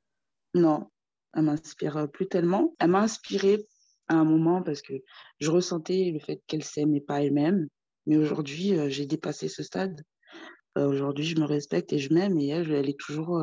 [0.54, 0.88] Non,
[1.34, 2.74] elle m'inspire euh, plus tellement.
[2.78, 3.66] Elle m'a inspirée
[4.08, 4.94] à un moment parce que
[5.38, 7.68] je ressentais le fait qu'elle s'aimait pas elle-même.
[8.06, 10.02] Mais aujourd'hui, euh, j'ai dépassé ce stade.
[10.78, 13.42] Euh, aujourd'hui, je me respecte et je m'aime et elle, elle est toujours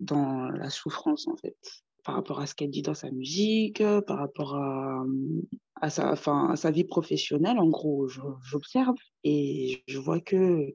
[0.00, 1.56] dans la souffrance en fait.
[2.04, 6.70] Par rapport à ce qu'elle dit dans sa musique, par rapport à, sa, à sa
[6.70, 10.72] vie professionnelle, en gros, j'observe et je vois que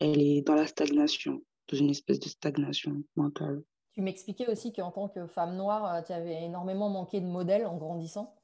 [0.00, 3.62] elle est dans la stagnation, dans une espèce de stagnation mentale.
[3.96, 7.64] Tu m'expliquais aussi qu'en tant que femme noire, euh, tu avais énormément manqué de modèles
[7.64, 8.34] en grandissant.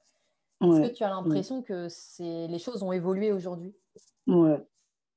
[0.63, 0.91] Est-ce Ouais.
[0.91, 2.47] que tu as l'impression que c'est...
[2.49, 3.75] les choses ont évolué aujourd'hui?
[4.27, 4.59] Ouais,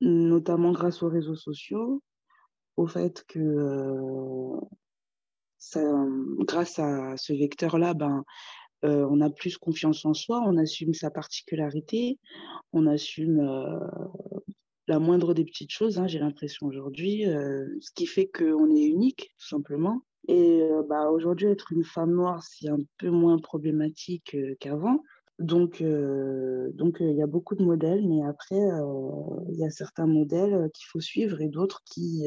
[0.01, 2.03] notamment grâce aux réseaux sociaux,
[2.75, 4.59] au fait que euh,
[5.57, 5.81] ça,
[6.39, 8.25] grâce à ce vecteur-là, ben,
[8.83, 12.19] euh, on a plus confiance en soi, on assume sa particularité,
[12.73, 13.79] on assume euh,
[14.87, 19.29] la moindre des petites choses, hein, j'ai l'impression aujourd'hui, ce qui fait qu'on est unique,
[19.37, 20.01] tout simplement.
[20.27, 25.03] Et euh, bah, aujourd'hui, être une femme noire, c'est un peu moins problématique euh, qu'avant.
[25.37, 30.07] Donc, euh, donc il y a beaucoup de modèles, mais après, il y a certains
[30.07, 32.23] modèles qu'il faut suivre et d'autres qui,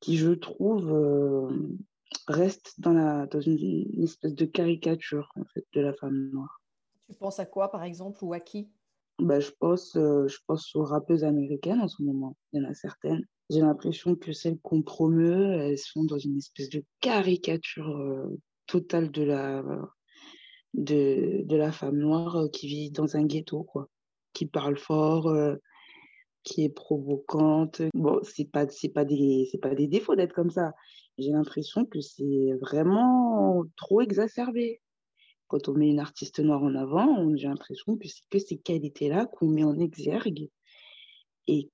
[0.00, 0.92] qui, je trouve,
[2.26, 6.60] restent dans, la, dans une, une espèce de caricature en fait, de la femme noire.
[7.08, 8.68] Tu penses à quoi, par exemple, ou à qui?
[9.20, 12.36] Bah, je pense, je pense aux rappeuses américaines en ce moment.
[12.52, 13.24] Il y en a certaines.
[13.50, 19.10] J'ai l'impression que celles qu'on promeut, elles sont dans une espèce de caricature euh, totale
[19.10, 19.62] de la,
[20.72, 23.88] de, la femme noire euh, qui vit dans un ghetto, quoi.
[24.32, 25.56] Qui parle fort, euh,
[26.42, 27.82] qui est provocante.
[27.92, 30.72] Bon, c'est pas, c'est pas des, pas des défauts d'être comme ça.
[31.18, 34.80] J'ai l'impression que c'est vraiment trop exacerbé.
[35.48, 39.26] Quand on met une artiste noire en avant, j'ai l'impression que c'est que ces qualités-là
[39.26, 40.48] qu'on met en exergue
[41.46, 41.70] et,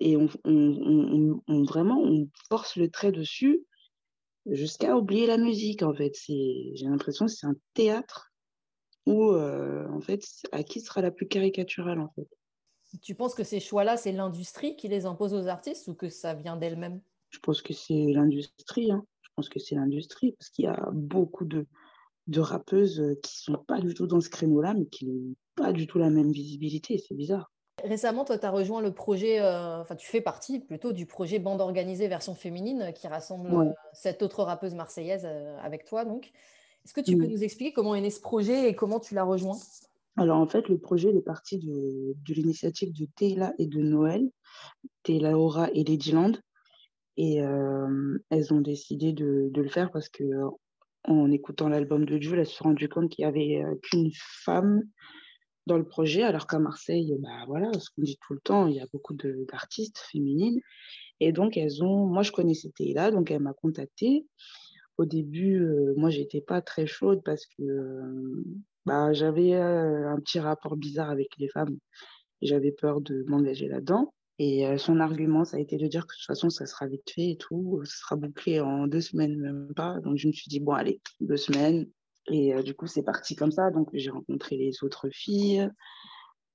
[0.00, 3.64] et on, on, on- on- on- vraiment on force le trait dessus
[4.46, 6.14] jusqu'à oublier la musique en fait.
[6.14, 8.32] C'est, j'ai l'impression que c'est un théâtre
[9.06, 12.28] où euh, en fait à qui sera la plus caricaturale en fait.
[13.00, 16.34] Tu penses que ces choix-là, c'est l'industrie qui les impose aux artistes ou que ça
[16.34, 17.00] vient d'elle-même?
[17.30, 18.92] Je pense que c'est l'industrie.
[18.92, 19.04] hein.
[19.22, 21.66] Je pense que c'est l'industrie parce qu'il y a beaucoup de,
[22.26, 25.86] de rappeuses qui sont pas du tout dans ce créneau-là, mais qui n'ont pas du
[25.86, 26.98] tout la même visibilité.
[26.98, 27.50] C'est bizarre.
[27.82, 31.38] Récemment, toi, tu as rejoint le projet, euh, enfin, tu fais partie plutôt du projet
[31.38, 33.66] Bande Organisée version féminine euh, qui rassemble Ouais.
[33.66, 36.04] euh, cette autre rappeuse marseillaise euh, avec toi.
[36.04, 36.30] Donc,
[36.84, 39.24] est-ce que tu peux nous expliquer comment est né ce projet et comment tu l'as
[39.24, 39.58] rejoint?
[40.16, 44.28] Alors en fait, le projet est parti de, de l'initiative de Tayla et de Noël,
[45.02, 46.32] Tayla Aura et Ladyland.
[47.16, 50.24] Et euh, elles ont décidé de, de le faire parce que
[51.04, 54.10] en écoutant l'album de Jules, elle s'est rendue compte qu'il n'y avait qu'une
[54.44, 54.82] femme
[55.66, 58.76] dans le projet, alors qu'à Marseille, bah voilà, ce qu'on dit tout le temps, il
[58.76, 60.60] y a beaucoup d'artistes féminines.
[61.20, 64.26] Et donc, elles ont, moi, je connaissais Théla, donc elle m'a contactée.
[64.98, 65.64] Au début,
[65.96, 68.00] moi, j'étais pas très chaude parce que
[68.86, 71.78] bah, j'avais un petit rapport bizarre avec les femmes.
[72.40, 74.12] J'avais peur de m'engager là-dedans.
[74.38, 77.08] Et son argument, ça a été de dire que de toute façon, ça sera vite
[77.08, 77.80] fait et tout.
[77.84, 80.00] Ça sera bouclé en deux semaines, même pas.
[80.00, 81.88] Donc, je me suis dit, bon, allez, deux semaines.
[82.28, 83.70] Et du coup, c'est parti comme ça.
[83.70, 85.68] Donc, j'ai rencontré les autres filles.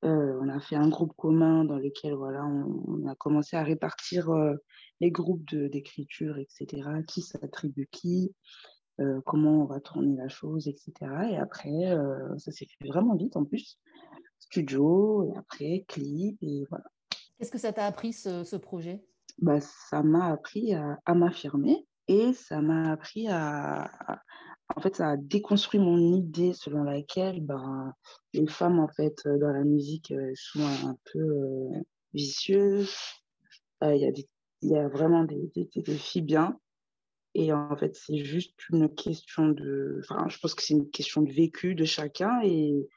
[0.01, 4.29] on a fait un groupe commun dans lequel voilà, on, a commencé à répartir
[5.01, 6.89] les groupes d'écriture, etc.
[7.07, 8.33] Qui s'attribue qui,
[9.25, 10.93] comment on va tourner la chose, etc.
[11.31, 11.95] Et après,
[12.37, 13.77] ça s'est fait vraiment vite en plus.
[14.39, 16.85] Studio, et après clip, et voilà.
[17.37, 19.03] Qu'est-ce que ça t'a appris ce, projet?
[19.39, 23.91] Bah, Ça m'a appris à, m'affirmer et ça m'a appris à,
[24.75, 27.93] En fait, ça a déconstruit mon idée selon laquelle ben,
[28.33, 31.81] les femmes, en fait, dans la musique, sont un peu euh,
[32.13, 32.93] vicieuses.
[33.83, 34.25] Euh, il
[34.69, 35.49] y, a vraiment des,
[35.97, 36.59] filles bien.
[37.33, 40.01] Et en fait, c'est juste une question de.
[40.03, 42.41] Enfin, je pense que c'est une question de vécu de chacun.
[42.43, 42.87] Et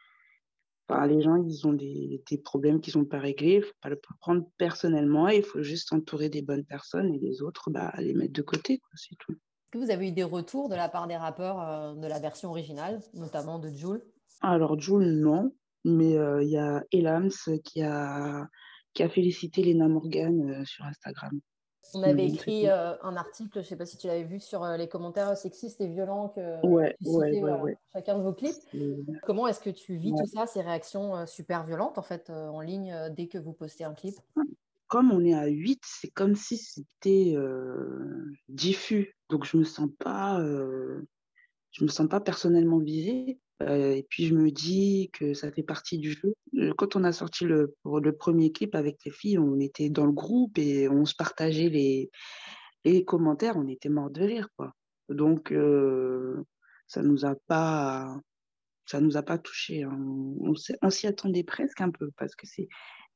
[1.07, 3.55] les gens, ils ont des, problèmes qui ne sont pas réglés.
[3.55, 5.29] Il ne faut pas le prendre personnellement.
[5.29, 8.81] Il faut juste s'entourer des bonnes personnes et les autres, bah, les mettre de côté.
[8.95, 9.37] C'est tout.
[9.71, 12.19] Est-ce que vous avez eu des retours de la part des rappeurs euh, de la
[12.19, 14.03] version originale, notamment de Jules
[14.41, 15.53] Alors, Jules, non.
[15.85, 17.31] Mais euh, il y a Elams
[17.63, 18.49] qui a,
[18.95, 21.39] qui a félicité Lena Morgan euh, sur Instagram.
[21.95, 24.67] On avait écrit euh, un article, je ne sais pas si tu l'avais vu, sur
[24.67, 28.57] les commentaires sexistes et violents que ouais, tu ouais, chacun de vos clips.
[29.23, 32.93] Comment est-ce que tu vis tout ça, ces réactions super violentes en fait en ligne
[33.17, 34.17] dès que vous postez un clip?
[34.91, 37.35] Comme on est à 8, c'est comme si c'était
[38.49, 39.17] diffus.
[39.31, 43.39] Donc je me sens pas, je me sens pas personnellement visée.
[43.63, 46.35] Euh, et puis je me dis que ça fait partie du jeu.
[46.57, 47.75] Euh, quand on a sorti le,
[48.19, 53.05] premier clip avec les filles, on était dans le groupe et on se partageait les,
[53.05, 54.49] commentaires, on était mort de rire.
[54.57, 54.75] Quoi.
[55.09, 56.43] Donc euh,
[56.87, 58.17] ça nous a pas
[58.87, 59.85] ça nous a pas touché.
[59.85, 59.97] Hein.
[60.41, 62.69] On, on s'y attendait presque un peu parce que c'est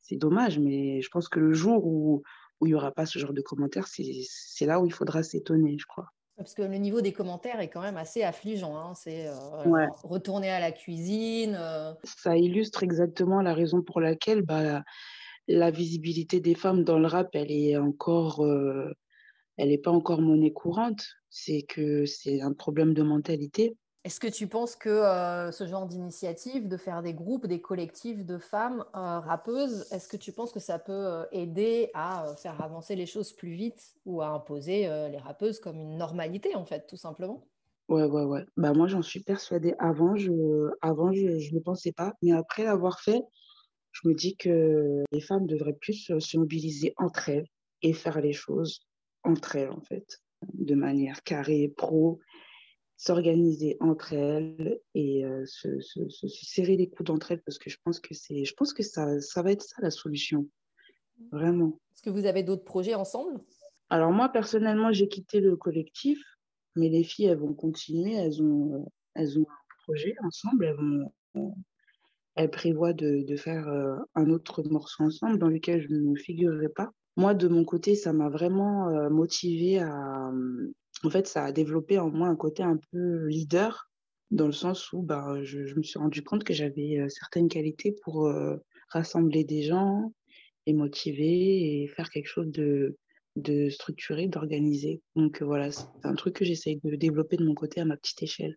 [0.07, 2.23] c'est dommage, mais je pense que le jour où
[2.61, 5.77] où il n'y aura pas ce genre de commentaires, c'est là où il faudra s'étonner,
[5.79, 6.07] je crois.
[6.37, 8.77] Parce que le niveau des commentaires est quand même assez affligeant.
[8.77, 8.95] Hein.
[8.95, 11.57] C'est euh, retourner à la cuisine.
[11.59, 11.95] Euh.
[12.03, 14.83] Ça illustre exactement la raison pour laquelle bah,
[15.47, 18.93] la, visibilité des femmes dans le rap, elle est encore, euh,
[19.57, 21.07] elle n'est pas encore monnaie courante.
[21.31, 23.77] C'est que c'est un problème de mentalité.
[24.05, 28.27] Est-ce que tu penses que euh, ce genre d'initiative, de faire des groupes, des collectifs
[28.27, 32.61] de femmes euh, rappeuses, est-ce que tu penses que ça peut euh, aider à faire
[32.63, 36.87] avancer les choses plus vite ou à imposer les rappeuses comme une normalité, en fait,
[36.87, 37.47] tout simplement?
[37.89, 38.45] Ouais, ouais, ouais.
[38.59, 39.75] Bah, moi, j'en suis persuadée.
[39.79, 42.13] Avant, je avant, je, ne pensais pas.
[42.21, 43.23] Mais après l'avoir fait,
[43.93, 47.47] je me dis que les femmes devraient plus se mobiliser entre elles
[47.81, 48.87] et faire les choses
[49.23, 50.21] entre elles, en fait,
[50.53, 52.21] de manière carrée, pro
[52.97, 57.79] s'organiser entre elles et euh, se, se, serrer les coudes entre elles parce que je
[57.85, 60.49] pense que c'est je pense que ça, ça va être ça la solution.
[61.31, 61.79] Vraiment.
[61.93, 63.41] Est-ce que vous avez d'autres projets ensemble?
[63.91, 66.19] Alors moi personnellement j'ai quitté le collectif
[66.77, 71.55] mais les filles elles vont continuer elles ont elles ont un projet ensemble elles vont
[72.37, 76.69] elles prévoient de, de faire euh, un autre morceau ensemble dans lequel je ne figurerai
[76.69, 80.33] pas moi de mon côté ça m'a vraiment euh, motivée à
[81.05, 83.91] en fait, ça a développé en moi un côté un peu leader,
[84.31, 87.95] dans le sens où bah, je, me suis rendu compte que j'avais euh, certaines qualités
[88.03, 88.57] pour euh,
[88.89, 90.13] rassembler des gens
[90.67, 92.97] et motiver et faire quelque chose de,
[93.37, 95.03] de structuré, d'organisé.
[95.15, 98.23] Donc voilà, c'est un truc que j'essaye de développer de mon côté à ma petite
[98.23, 98.57] échelle.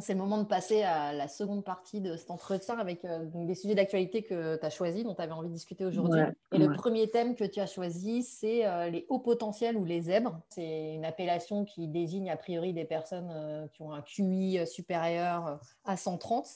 [0.00, 3.54] C'est le moment de passer à la seconde partie de cet entretien avec euh, des
[3.54, 6.20] sujets d'actualité que tu as choisis, dont tu avais envie de discuter aujourd'hui.
[6.52, 10.02] et le premier thème que tu as choisi, c'est euh, les hauts potentiels ou les
[10.02, 10.40] zèbres.
[10.50, 15.58] C'est une appellation qui désigne a priori des personnes euh, qui ont un QI supérieur
[15.86, 16.46] à 130.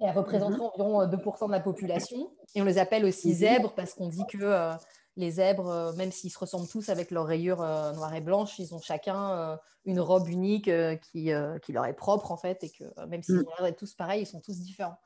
[0.00, 0.72] Et elles représenteraient mhm.
[0.74, 2.30] environ 2% de la population.
[2.54, 3.34] Et on les appelle aussi mhm.
[3.34, 4.72] zèbres parce qu'on dit que
[5.16, 8.58] les zèbres, euh, même s'ils se ressemblent tous avec leurs rayures euh, noires et blanches,
[8.58, 10.70] ils ont chacun euh, une robe unique
[11.10, 11.30] qui,
[11.62, 13.74] qui, leur est propre en fait, et que même s'ils sont mm.
[13.76, 14.98] tous pareils, ils sont tous différents.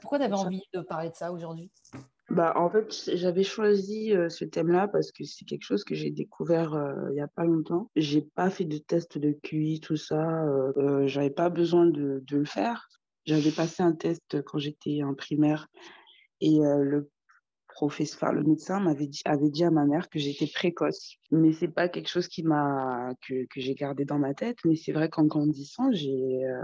[0.00, 1.70] pourquoi tu avais envie de parler de ça aujourd'hui?
[2.30, 6.72] Bah, en fait, j'avais choisi ce thème-là parce que c'est quelque chose que j'ai découvert
[7.10, 7.90] il n'y a pas longtemps.
[7.96, 10.44] J'ai pas fait de test de QI, tout ça.
[10.44, 12.88] Euh, j'avais pas besoin de, de le faire.
[13.26, 15.68] J'avais passé un test quand j'étais en primaire
[16.40, 17.10] et le
[17.78, 21.14] professeur, le médecin m'avait dit, avait dit à ma mère que j'étais précoce.
[21.30, 24.58] Mais c'est pas quelque chose m'a que, j'ai gardé dans ma tête.
[24.64, 26.62] Mais c'est vrai qu'en grandissant, euh,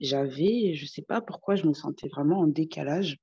[0.00, 3.16] j'avais, je sais pas pourquoi, je me sentais vraiment en décalage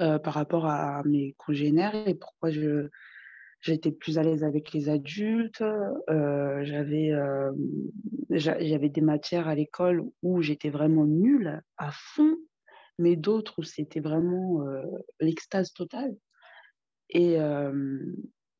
[0.00, 2.88] euh, par rapport à mes congénères et pourquoi je
[3.60, 5.60] j'étais plus à l'aise avec les adultes.
[5.60, 7.12] Euh, j'avais
[8.30, 12.38] j'avais des matières à l'école où j'étais vraiment nulle à fond
[13.00, 14.64] mais d'autres où c'était vraiment
[15.20, 16.14] l'extase totale.
[17.08, 17.36] Et,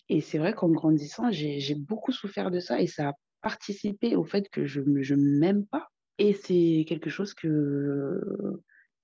[0.09, 4.25] et c'est vrai qu'en grandissant, j'ai beaucoup souffert de ça et ça a participé au
[4.25, 5.89] fait que je ne m'aime pas.
[6.19, 8.21] Et c'est quelque chose que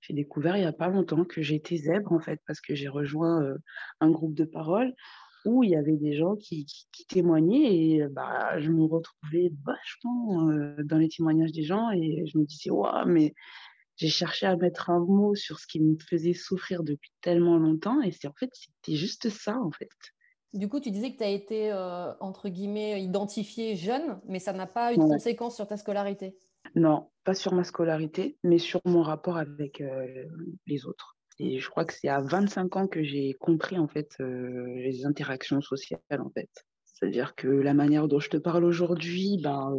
[0.01, 2.87] j'ai découvert il n'y a pas longtemps, que j'étais zèbre en fait, parce que j'ai
[2.87, 3.55] rejoint
[3.99, 4.93] un groupe de parole
[5.45, 10.51] où il y avait des gens qui, qui, témoignaient et bah, je me retrouvais vachement
[10.83, 13.33] dans les témoignages des gens et je me disais, waouh, mais
[13.97, 18.01] j'ai cherché à mettre un mot sur ce qui me faisait souffrir depuis tellement longtemps
[18.01, 19.89] et c'est en fait c'était juste ça en fait.
[20.53, 24.53] Du coup, tu disais que tu as été euh, entre guillemets identifié jeune, mais ça
[24.53, 26.37] n'a pas eu de conséquences sur ta scolarité.
[26.75, 30.25] Non, pas sur ma scolarité, mais sur mon rapport avec euh,
[30.65, 31.17] les autres.
[31.39, 35.05] Et je crois que c'est à 25 ans que j'ai compris en fait euh, les
[35.05, 36.49] interactions sociales en fait.
[36.85, 39.71] C'est-à-dire que la manière dont je te parle aujourd'hui, ben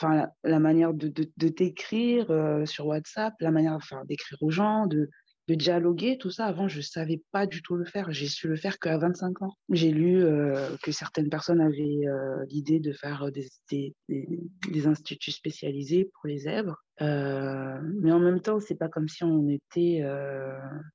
[0.00, 4.86] enfin la, manière de, de, t'écrire euh, sur WhatsApp, la manière enfin, d'écrire aux gens,
[4.86, 5.10] de,
[5.48, 6.46] de, dialoguer, tout ça.
[6.46, 8.10] Avant, je savais pas du tout le faire.
[8.12, 9.52] J'ai su le faire qu'à 25 ans.
[9.68, 15.32] J'ai lu euh, que certaines personnes avaient euh, l'idée de faire des, des, des, instituts
[15.32, 16.82] spécialisés pour les zèbres.
[17.00, 20.02] mais en même temps, c'est pas comme si on était,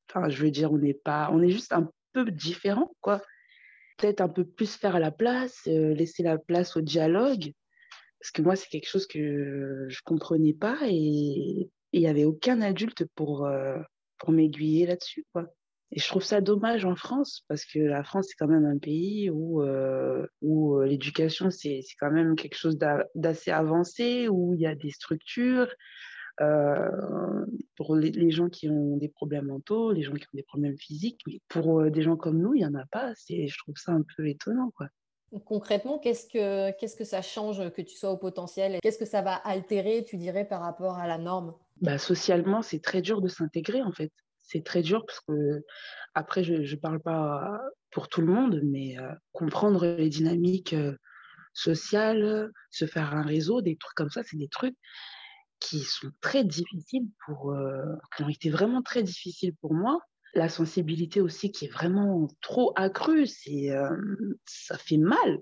[0.10, 3.22] enfin, je veux dire, on n'est pas, on est juste un peu différent, quoi.
[3.98, 7.54] Peut-être un peu plus faire la place, laisser la place au dialogue.
[8.26, 12.60] Parce que moi, c'est quelque chose que je comprenais pas et il n'y avait aucun
[12.60, 13.78] adulte pour, euh,
[14.18, 15.28] pour m'aiguiller là-dessus.
[15.32, 15.46] Quoi.
[15.92, 18.80] Et je trouve ça dommage en France, parce que la France, c'est quand même un
[18.80, 22.80] pays où, euh, où euh, l'éducation, c'est quand même quelque chose
[23.14, 25.72] d'assez avancé, où il y a des structures.
[27.76, 31.22] pour les, gens qui ont des problèmes mentaux, les gens qui ont des problèmes physiques,
[31.28, 33.14] mais pour des gens comme nous, il n'y en a pas.
[33.30, 34.72] Je trouve ça un peu étonnant.
[34.76, 34.88] Quoi.
[35.43, 39.21] Concrètement, qu'est-ce que, qu'est-ce que ça change que tu sois au potentiel Qu'est-ce que ça
[39.21, 41.54] va altérer, tu dirais, par rapport à la norme?
[41.82, 44.12] Bah, Socialement, c'est très dur de s'intégrer, en fait.
[44.41, 45.65] C'est très dur parce que,
[46.13, 47.60] après, je ne parle pas
[47.91, 50.95] pour tout le monde, mais euh, comprendre les dynamiques euh,
[51.54, 54.76] sociales, se faire un réseau, des trucs comme ça, c'est des trucs
[55.60, 60.00] qui sont très difficiles pour, euh, qui ont été vraiment très difficiles pour moi
[60.36, 63.89] la sensibilité aussi qui est vraiment trop accrue, c'est, euh,
[64.45, 65.39] ça fait mal.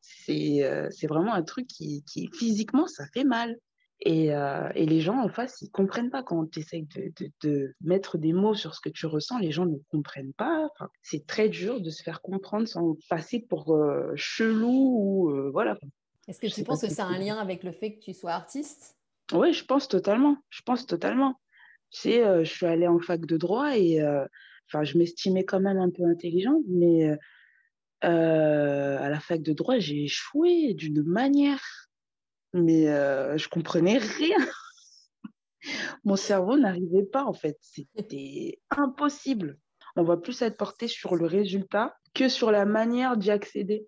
[0.00, 3.56] C'est, euh, c'est vraiment un truc qui, qui, physiquement, ça fait mal.
[4.00, 7.32] Et, euh, et, les gens en face, ils comprennent pas quand tu essayes de, de,
[7.42, 10.68] de, mettre des mots sur ce que tu ressens, les gens ne comprennent pas.
[10.72, 13.76] Enfin, c'est très dur de se faire comprendre sans passer pour
[14.14, 15.76] chelou ou voilà.
[16.28, 18.96] Est-ce que tu penses que c'est un lien avec le fait que tu sois artiste?
[19.32, 20.36] Oui, je pense totalement.
[20.50, 21.34] Je pense totalement.
[22.06, 24.24] Euh, je suis allée en fac de droit et euh,
[24.82, 27.10] je m'estimais quand même un peu intelligente, mais
[28.04, 31.62] euh, à la fac de droit, j'ai échoué d'une manière,
[32.52, 34.38] mais je comprenais rien.
[36.04, 37.58] Mon cerveau n'arrivait pas, en fait.
[37.60, 39.58] C'était impossible.
[39.96, 43.86] On va plus être porté sur le résultat que sur la manière d'y accéder.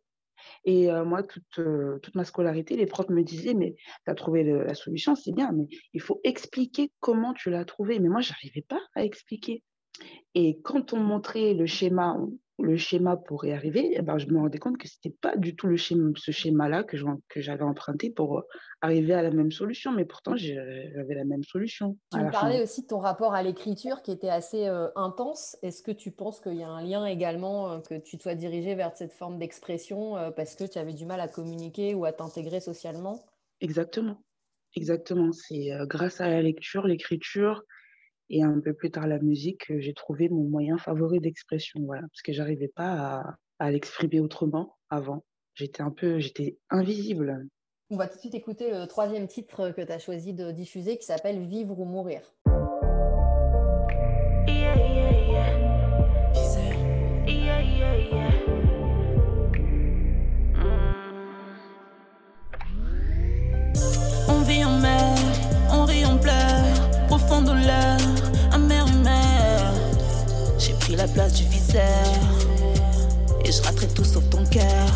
[0.64, 4.14] Et euh, moi, toute, euh, toute ma scolarité, les profs me disaient, mais tu as
[4.14, 7.98] trouvé la solution, c'est bien, mais il faut expliquer comment tu l'as trouvé.
[7.98, 9.62] Mais moi, je n'arrivais pas à expliquer.
[10.34, 12.16] Et quand on montrait le schéma,
[12.62, 15.36] le schéma pour y arriver, eh ben, je me rendais compte que ce n'était pas
[15.36, 16.96] du tout le schéma, ce schéma-là que,
[17.36, 18.42] j'avais emprunté pour euh,
[18.80, 21.96] arriver à la même solution, mais pourtant j'avais la même solution.
[22.12, 25.56] Tu me parlais aussi de ton rapport à l'écriture qui était assez euh, intense.
[25.62, 28.74] Est-ce que tu penses qu'il y a un lien également, euh, que tu sois dirigé
[28.74, 32.60] vers cette forme d'expression parce que tu avais du mal à communiquer ou à t'intégrer
[32.60, 33.24] socialement?
[33.60, 34.22] Exactement.
[34.76, 35.32] Exactement.
[35.32, 37.64] C'est grâce à la lecture, l'écriture,
[38.30, 42.22] et un peu plus tard la musique, j'ai trouvé mon moyen favori d'expression, voilà, parce
[42.22, 45.24] que j'arrivais pas à, à l'exprimer autrement avant.
[45.54, 47.46] J'étais un peu, j'étais invisible.
[47.90, 50.96] On va tout de suite écouter le troisième titre que tu as choisi de diffuser
[50.96, 52.22] qui s'appelle Vivre ou mourir.
[71.12, 71.80] Place du viseur.
[73.44, 74.86] Et je raterai tout sauf ton cœur.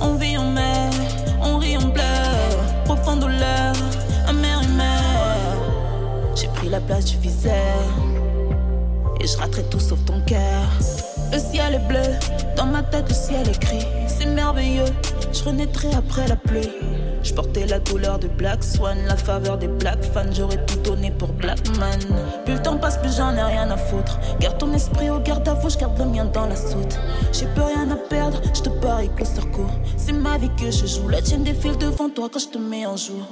[0.00, 0.94] On vit, on meurt,
[1.42, 2.84] on rit, on pleure.
[2.84, 3.74] Profonde douleur,
[4.26, 5.56] amère humeur.
[6.34, 7.52] J'ai pris la place du viseur.
[9.20, 10.62] Et Et je raterai tout sauf ton cœur.
[11.32, 12.02] Le ciel est bleu,
[12.56, 13.86] dans ma tête le ciel est gris.
[14.06, 14.92] C'est merveilleux,
[15.32, 16.70] je renaîtrai après la pluie.
[17.26, 21.10] Je portais la douleur de Black Swan, la faveur des Black fans, j'aurais tout donné
[21.10, 21.98] pour Blackman.
[22.44, 24.20] Plus le temps passe, plus j'en ai rien à foutre.
[24.38, 26.96] Garde ton esprit au garde à vous, je garde le mien dans la soute.
[27.32, 29.72] J'ai plus rien à perdre, je te parie que sur court.
[29.96, 32.86] C'est ma vie que je joue, la tienne défile devant toi quand je te mets
[32.86, 33.24] en joue.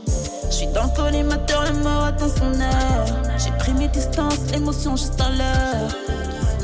[0.51, 3.07] Je suis dans le collimateur, le mort attend son heure.
[3.39, 5.91] J'ai pris mes distances, l'émotion juste à l'heure.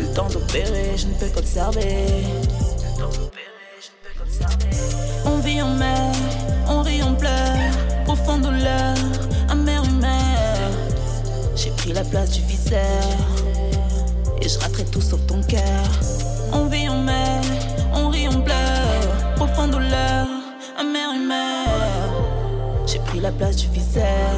[0.01, 2.07] Le temps d'opérer, je ne peux qu'observer.
[8.61, 8.95] Douleur,
[9.49, 10.71] amère humeur.
[11.57, 12.83] J'ai pris la place du viseur.
[14.43, 15.87] Et je raterai tout sauf ton cœur.
[16.53, 17.41] On vit en mer,
[17.95, 19.35] on rit, on pleure.
[19.37, 20.27] Profonde douleur,
[20.79, 22.13] amère humeur.
[22.87, 24.37] J'ai pris la place du viseur.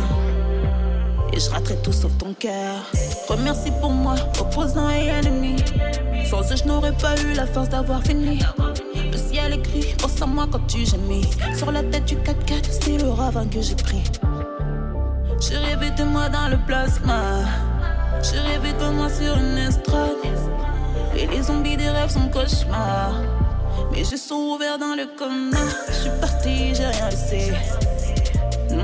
[1.33, 2.77] Et je raterai tout sauf ton cœur.
[3.29, 5.57] Remercie pour moi, opposant et ennemi.
[6.31, 8.39] Sans eux, je n'aurais pas eu la force d'avoir fini.
[9.53, 11.29] Le ciel est gris, pense à moi quand tu gémis.
[11.57, 14.03] Sur la tête du 4x4, c'est le ravin que j'ai pris.
[15.41, 17.45] J'ai rêvé de moi dans le plasma.
[18.23, 20.17] J'ai rêvé de moi sur une estrade.
[21.17, 23.21] Et les zombies des rêves sont cauchemars.
[23.93, 25.59] Mes yeux sont ouverts dans le coma.
[25.89, 27.53] Je suis parti, j'ai rien laissé.
[28.71, 28.77] Hmm.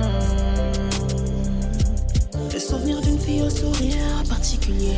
[2.52, 4.96] Le souvenir d'une fille au sourire particulier.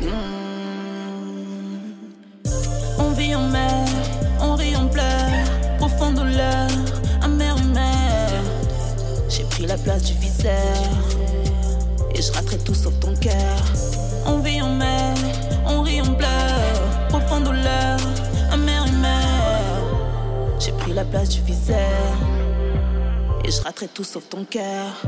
[0.00, 0.35] Hmm.
[9.76, 10.52] La place du viseur.
[12.14, 13.58] Et je raterai tout sauf ton cœur.
[14.26, 15.14] On vit en mer,
[15.66, 17.08] on rit, on pleure.
[17.08, 17.98] Profonde douleur,
[18.50, 20.58] amère humeur.
[20.58, 21.76] J'ai pris la place du viseur.
[23.44, 25.02] Et je raterai tout sauf ton cœur.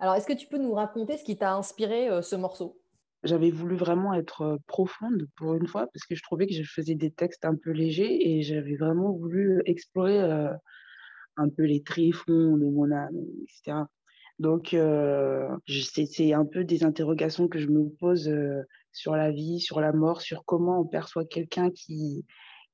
[0.00, 2.83] Alors, est-ce que tu peux nous raconter ce qui t'a inspiré euh, ce morceau?
[3.24, 6.94] J'avais voulu vraiment être profonde pour une fois parce que je trouvais que je faisais
[6.94, 10.20] des textes un peu légers et j'avais vraiment voulu explorer
[11.36, 13.86] un peu les tréfonds de mon âme, etc.
[14.38, 14.76] Donc,
[15.66, 18.30] c'est un peu des interrogations que je me pose
[18.92, 22.24] sur la vie, sur la mort, sur comment on perçoit quelqu'un qui,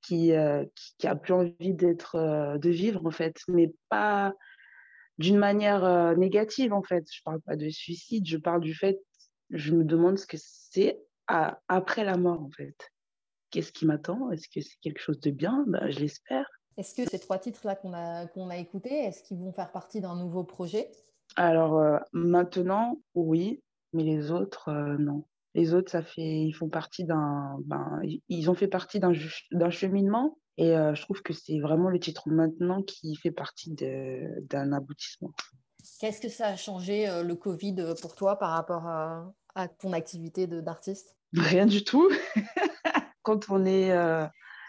[0.03, 0.33] qui,
[0.75, 4.35] qui, qui a plus envie d'être, de vivre, en fait, mais pas
[5.19, 7.05] d'une manière négative, en fait.
[7.13, 8.99] Je parle pas de suicide, je parle du fait,
[9.51, 11.01] je me demande ce que c'est
[11.69, 12.77] après la mort, en fait.
[13.51, 14.31] Qu'est-ce qui m'attend?
[14.31, 15.65] Est-ce que c'est quelque chose de bien?
[15.67, 16.47] Ben, je l'espère.
[16.77, 20.01] Est-ce que ces trois titres-là qu'on a, qu'on a écoutés, est-ce qu'ils vont faire partie
[20.01, 20.91] d'un nouveau projet?
[21.37, 25.25] Alors euh, maintenant, oui, mais les autres, euh, non.
[25.55, 30.39] Les autres, ça fait, ils font partie d'un, ben, ils- ont fait partie d'un cheminement
[30.57, 34.73] et euh, je trouve que c'est vraiment le titre maintenant qui fait partie de- d'un
[34.73, 35.33] aboutissement.
[35.99, 39.93] Qu'est-ce que ça a changé, euh, le Covid, pour toi par rapport à, à ton
[39.93, 41.17] activité de- d'artiste?
[41.33, 42.09] Rien du tout.
[43.23, 44.27] Quand on est euh,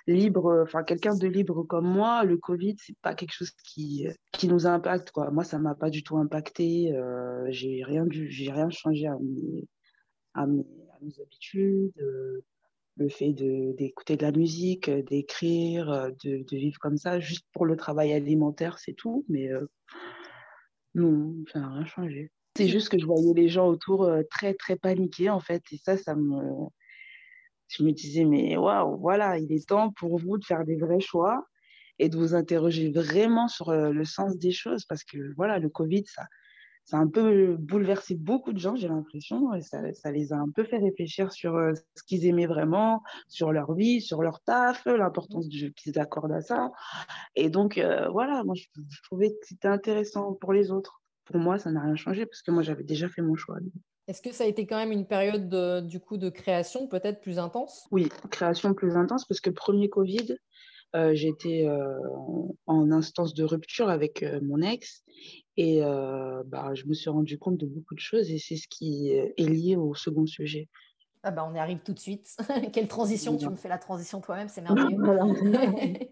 [0.07, 4.47] libre, enfin quelqu'un de libre comme moi, le Covid, c'est pas quelque chose qui, qui
[4.47, 5.31] nous impacte, quoi.
[5.31, 6.93] Moi, ça m'a pas du tout impacté.
[6.93, 9.67] euh, j'ai rien rien changé à mes,
[10.33, 10.65] à mes,
[11.21, 11.93] habitudes.
[11.99, 12.43] euh,
[12.97, 17.65] le fait de, d'écouter de la musique, d'écrire, de, de vivre comme ça, juste pour
[17.65, 19.25] le travail alimentaire, c'est tout.
[19.29, 19.49] Mais
[20.93, 22.31] non, ça n'a rien changé.
[22.57, 25.63] C'est juste que je voyais les gens autour euh, très, très paniqués, en fait.
[25.71, 26.41] Et ça, ça me,
[27.69, 30.99] je me disais, mais waouh, voilà, il est temps pour vous de faire des vrais
[30.99, 31.47] choix
[31.97, 35.69] et de vous interroger vraiment sur euh, le sens des choses parce que voilà, le
[35.69, 36.23] Covid, ça,
[36.83, 40.37] ça a un peu bouleversé beaucoup de gens, j'ai l'impression, et ça, ça les a
[40.37, 44.41] un peu fait réfléchir sur euh, ce qu'ils aimaient vraiment, sur leur vie, sur leur
[44.41, 46.71] taf, l'importance qu'ils accordent à ça.
[47.35, 47.79] Et donc,
[48.11, 51.00] voilà, moi, je, je trouvais que c'était intéressant pour les autres.
[51.31, 53.57] Pour moi, ça n'a rien changé parce que moi, j'avais déjà fait mon choix.
[54.07, 57.21] Est-ce que ça a été quand même une période de- du coup de création peut-être
[57.21, 57.87] plus intense?
[57.91, 60.35] Oui, création plus intense parce que premier Covid,
[60.95, 61.99] euh, j'étais euh,
[62.65, 65.03] en, instance de rupture avec euh, mon ex
[65.55, 68.67] et euh, bah, je me suis rendu compte de beaucoup de choses et c'est ce
[68.67, 70.67] qui est lié au second sujet.
[71.23, 72.35] Ah bah on y arrive tout de suite.
[72.73, 74.97] Quelle transition, tu me fais la transition toi-même, c'est merveilleux.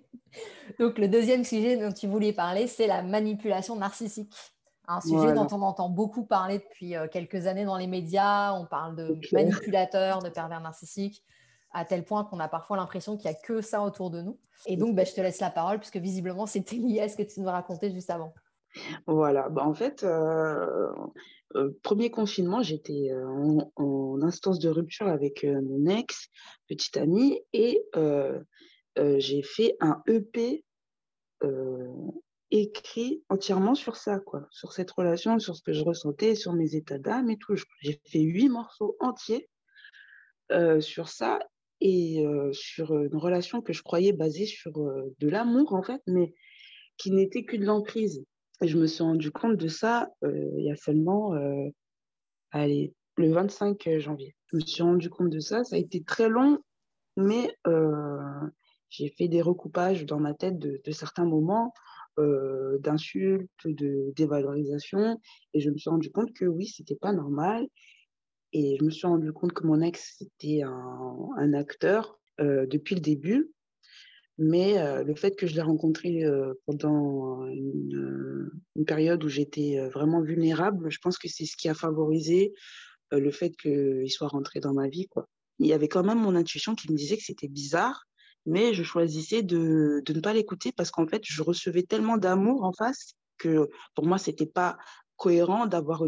[0.80, 4.32] Donc le deuxième sujet dont tu voulais parler, c'est la manipulation narcissique.
[4.92, 5.34] Un sujet Voilà.
[5.36, 8.54] dont on entend beaucoup parler depuis euh, quelques années dans les médias.
[8.54, 11.24] On parle de manipulateurs, de pervers narcissiques,
[11.72, 14.40] à tel point qu'on a parfois l'impression qu'il n'y a que ça autour de nous.
[14.66, 17.24] Et donc, bah, je te laisse la parole, puisque visiblement, c'était lié à ce que
[17.24, 18.34] tu nous racontais juste avant.
[19.06, 20.92] Voilà, bah, en fait, euh,
[21.56, 26.30] euh, premier confinement, j'étais euh, en, en instance de rupture avec mon ex,
[26.68, 27.84] petite amie, et
[29.18, 30.64] j'ai fait un EP
[32.52, 36.76] écrit entièrement sur ça, quoi, sur cette relation, sur ce que je ressentais, sur mes
[36.76, 37.56] états d'âme et tout.
[37.82, 39.50] J'ai fait huit morceaux entiers
[40.80, 41.39] sur ça
[41.80, 46.34] et sur une relation que je croyais basée sur de l'amour, en fait, mais
[46.97, 48.26] qui n'était que de l'emprise.
[48.62, 51.34] Et je me suis rendu compte de ça il y a seulement,
[52.52, 54.36] allez, le 25 janvier.
[54.47, 55.64] Je me suis rendu compte de ça.
[55.64, 56.58] Ça a été très long,
[57.16, 57.56] mais
[58.89, 61.74] j'ai fait des recoupages dans ma tête de, certains moments
[62.80, 65.20] d'insultes, de dévalorisation,
[65.53, 67.67] et je me suis rendu compte que oui, c'était pas normal.
[68.51, 73.51] Et je me suis rendu compte que mon ex était un, acteur depuis le début,
[74.38, 76.24] mais le fait que je l'ai rencontré
[76.65, 78.49] pendant une,
[78.88, 82.53] période où j'étais vraiment vulnérable, je pense que c'est ce qui a favorisé
[83.11, 85.07] le fait qu'il soit rentré dans ma vie.
[85.59, 88.07] Il y avait quand même mon intuition qui me disait que c'était bizarre,
[88.46, 92.64] mais je choisissais de, de ne pas l'écouter parce qu'en fait, je recevais tellement d'amour
[92.64, 94.78] en face que pour moi, c'était pas
[95.16, 96.04] cohérent d'avoir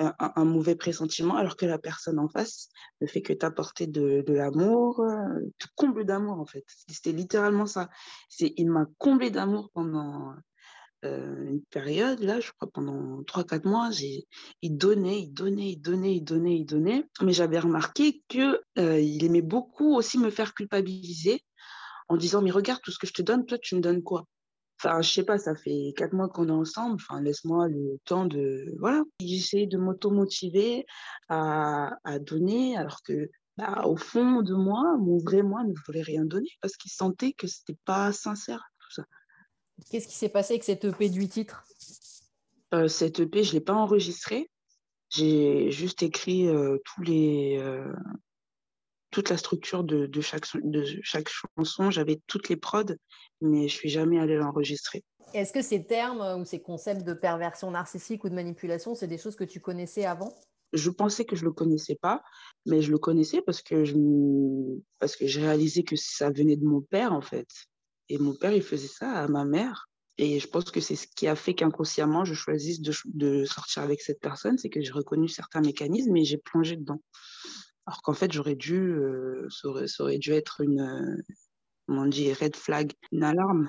[0.00, 2.68] un, un, mauvais pressentiment alors que la personne en face
[3.00, 6.64] ne fait que t'apporter de, de l'amour, euh, te comble d'amour en fait.
[6.88, 7.90] C'était littéralement ça.
[8.28, 10.34] C'est, il m'a comblé d'amour pendant
[11.04, 13.90] euh, une période, là, je crois pendant 3-4 mois,
[14.62, 17.04] il donnait, il donnait, il donnait, il donnait, il donnait.
[17.22, 21.42] Mais j'avais remarqué que euh, aimait beaucoup aussi me faire culpabiliser
[22.10, 24.26] en disant mais regarde tout ce que je te donne, toi tu me donnes quoi?
[24.82, 26.94] Enfin, je sais pas, ça fait quatre mois qu'on est ensemble.
[26.94, 29.02] Enfin, laisse-moi le temps de voilà.
[29.20, 30.86] J'essaie de m'auto-motiver
[31.28, 36.02] à, à, donner, alors que bah, au fond de moi, mon vrai moi ne voulait
[36.02, 39.04] rien donner parce qu'il sentait que c'était pas sincère tout ça.
[39.90, 41.64] Qu'est-ce qui s'est passé avec cette EP du titre?
[42.74, 44.50] Euh, Cette EP, je l'ai pas enregistrée.
[45.10, 47.92] J'ai juste écrit euh, tous les euh,
[49.10, 52.94] toute la structure de, de, chaque, de chaque chanson, j'avais toutes les prods,
[53.40, 55.04] mais je suis jamais allée l'enregistrer.
[55.34, 59.18] Est-ce que ces termes ou ces concepts de perversion narcissique ou de manipulation, c'est des
[59.18, 60.34] choses que tu connaissais avant?
[60.72, 62.22] Je pensais que je le connaissais pas,
[62.66, 63.96] mais je le connaissais parce que je
[64.98, 67.48] parce que j'ai réalisé que ça venait de mon père en fait.
[68.08, 69.88] Et mon père, il faisait ça à ma mère.
[70.18, 73.82] Et je pense que c'est ce qui a fait qu'inconsciemment, je choisisse de, de sortir
[73.82, 77.00] avec cette personne, c'est que j'ai reconnu certains mécanismes et j'ai plongé dedans.
[77.86, 81.34] Alors qu'en fait, j'aurais dû, euh, ça, aurait, ça, aurait, dû être une, euh,
[81.86, 83.68] comment on dit, red flag, une alarme.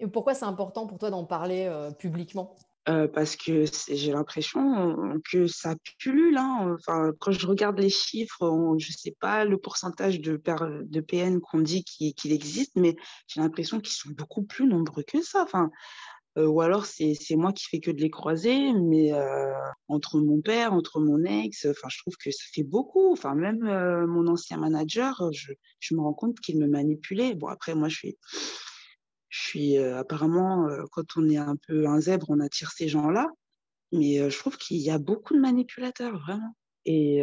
[0.00, 2.56] Et pourquoi c'est important pour toi d'en parler euh, publiquement?
[2.88, 6.36] Euh, parce que j'ai l'impression que ça pullule.
[6.36, 6.74] Hein.
[6.80, 10.40] Enfin, quand je regarde les chiffres, on, je ne sais pas le pourcentage de,
[10.82, 12.96] de PN qu'on dit qu'il qu existe, mais
[13.28, 15.44] j'ai l'impression qu'ils sont beaucoup plus nombreux que ça.
[15.44, 15.70] Enfin,
[16.38, 19.52] euh, ou alors c'est moi qui fais que de les croiser, mais euh,
[19.88, 23.12] entre mon père, entre mon ex, enfin je trouve que ça fait beaucoup.
[23.12, 27.34] Enfin même euh, mon ancien manager, je, je me rends compte qu'il me manipulait.
[27.34, 28.18] Bon après moi je suis
[29.28, 33.28] je suis euh, apparemment quand on est un peu un zèbre, on attire ces gens-là,
[33.92, 36.54] mais je trouve qu'il y a beaucoup de manipulateurs vraiment.
[36.84, 37.22] Et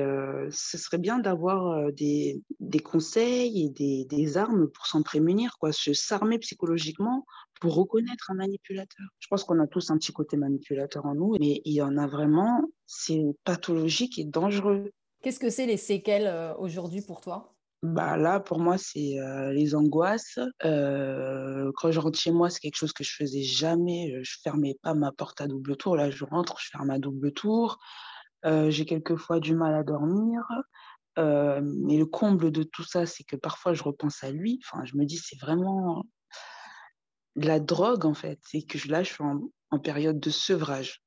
[0.52, 5.72] ce serait bien d'avoir des, des conseils et des, des armes pour s'en prémunir, quoi,
[5.72, 7.26] se s'armer psychologiquement
[7.60, 9.06] pour reconnaître un manipulateur.
[9.20, 11.98] Je pense qu'on a tous un petit côté manipulateur en nous, mais il y en
[11.98, 14.92] a vraiment, c'est pathologique et dangereux.
[15.22, 17.54] Qu'est-ce que c'est les séquelles aujourd'hui pour toi?
[17.82, 20.40] Bah là, pour moi, c'est euh, les angoisses.
[20.66, 24.14] Euh, quand je rentre chez moi, c'est quelque chose que je faisais jamais.
[24.22, 25.96] Je fermais pas ma porte à double tour.
[25.96, 27.80] Là, je rentre, je ferme à double tour.
[28.46, 30.44] Euh, j'ai quelquefois du mal à dormir.
[31.18, 34.62] Euh, mais le comble de tout ça, c'est que parfois, je repense à lui.
[34.64, 36.06] Enfin, je me dis, c'est vraiment
[37.36, 38.40] de la drogue, en fait.
[38.44, 41.04] C'est que là, je suis en, en période de sevrage.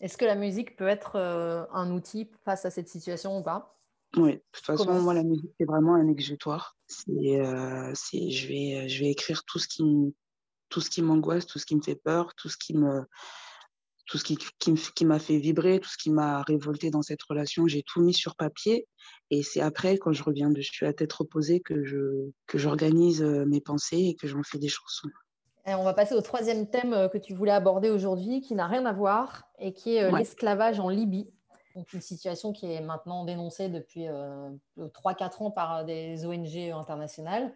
[0.00, 3.78] Est-ce que la musique peut être euh, un outil face à cette situation ou pas?
[4.16, 6.76] Oui, de toute façon, Comment moi, la musique, c'est vraiment un exutoire.
[6.86, 9.84] C'est, euh, c'est, je vais, je vais écrire tout ce qui,
[10.68, 13.06] tout ce qui m'angoisse, tout ce qui me fait peur, tout ce qui me,
[14.06, 17.22] tout ce qui, qui, qui m'a fait vibrer, tout ce qui m'a révolté dans cette
[17.22, 17.66] relation.
[17.66, 18.86] J'ai tout mis sur papier.
[19.30, 23.44] Et c'est après, quand je reviens dessus à tête reposée, que je, que j'organise euh,
[23.46, 25.08] mes pensées et que j'en fais des chansons.
[25.64, 28.66] Et on va passer au troisième thème euh, que tu voulais aborder aujourd'hui, qui n'a
[28.66, 30.18] rien à voir et qui est ouais.
[30.18, 31.30] l'esclavage en Libye.
[31.74, 37.54] Donc une situation qui est maintenant dénoncée depuis euh, 3-4 ans par des ONG internationales,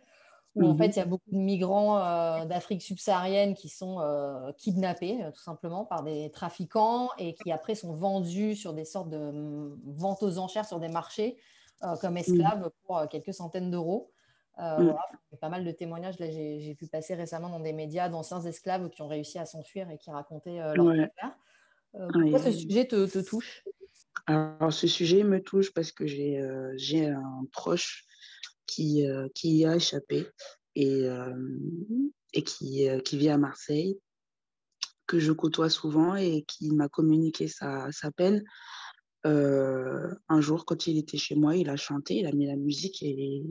[0.57, 0.70] où mmh.
[0.70, 5.18] en fait il y a beaucoup de migrants euh, d'Afrique subsaharienne qui sont euh, kidnappés
[5.34, 9.78] tout simplement par des trafiquants et qui après sont vendus sur des sortes de mm,
[9.86, 11.38] ventes aux enchères sur des marchés
[12.00, 12.70] comme esclaves mmh.
[12.86, 14.11] pour quelques centaines d'euros.
[14.59, 14.84] Euh, mmh.
[14.84, 16.18] voilà, il y a pas mal de témoignages.
[16.18, 19.90] Là, j'ai pu passer récemment dans des médias d'anciens esclaves qui ont réussi à s'enfuir
[19.90, 21.11] et qui racontaient euh, leur ouais.
[21.92, 23.64] pourquoi ce sujet te, te touche?
[24.26, 28.07] Alors, ce sujet me touche parce que euh, j'ai un proche
[28.67, 30.27] qui, euh, qui y a échappé
[30.75, 31.35] et, euh,
[32.33, 33.99] et qui, qui vit à Marseille.
[35.07, 38.43] que je côtoie souvent et qui m'a communiqué sa, sa peine.
[39.25, 42.57] Euh, un jour, quand il était chez moi, il a chanté, il a mis la
[42.57, 43.43] musique et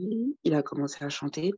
[0.44, 1.52] il a commencé à chanter.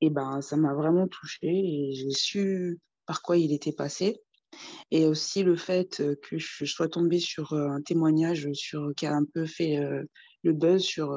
[0.00, 4.20] Et ben, ça m'a vraiment touchée et j'ai su par quoi il était passé.
[4.90, 9.24] Et aussi le fait que je sois tombée sur un témoignage sur, qui a un
[9.24, 9.78] peu fait
[10.42, 11.16] le buzz sur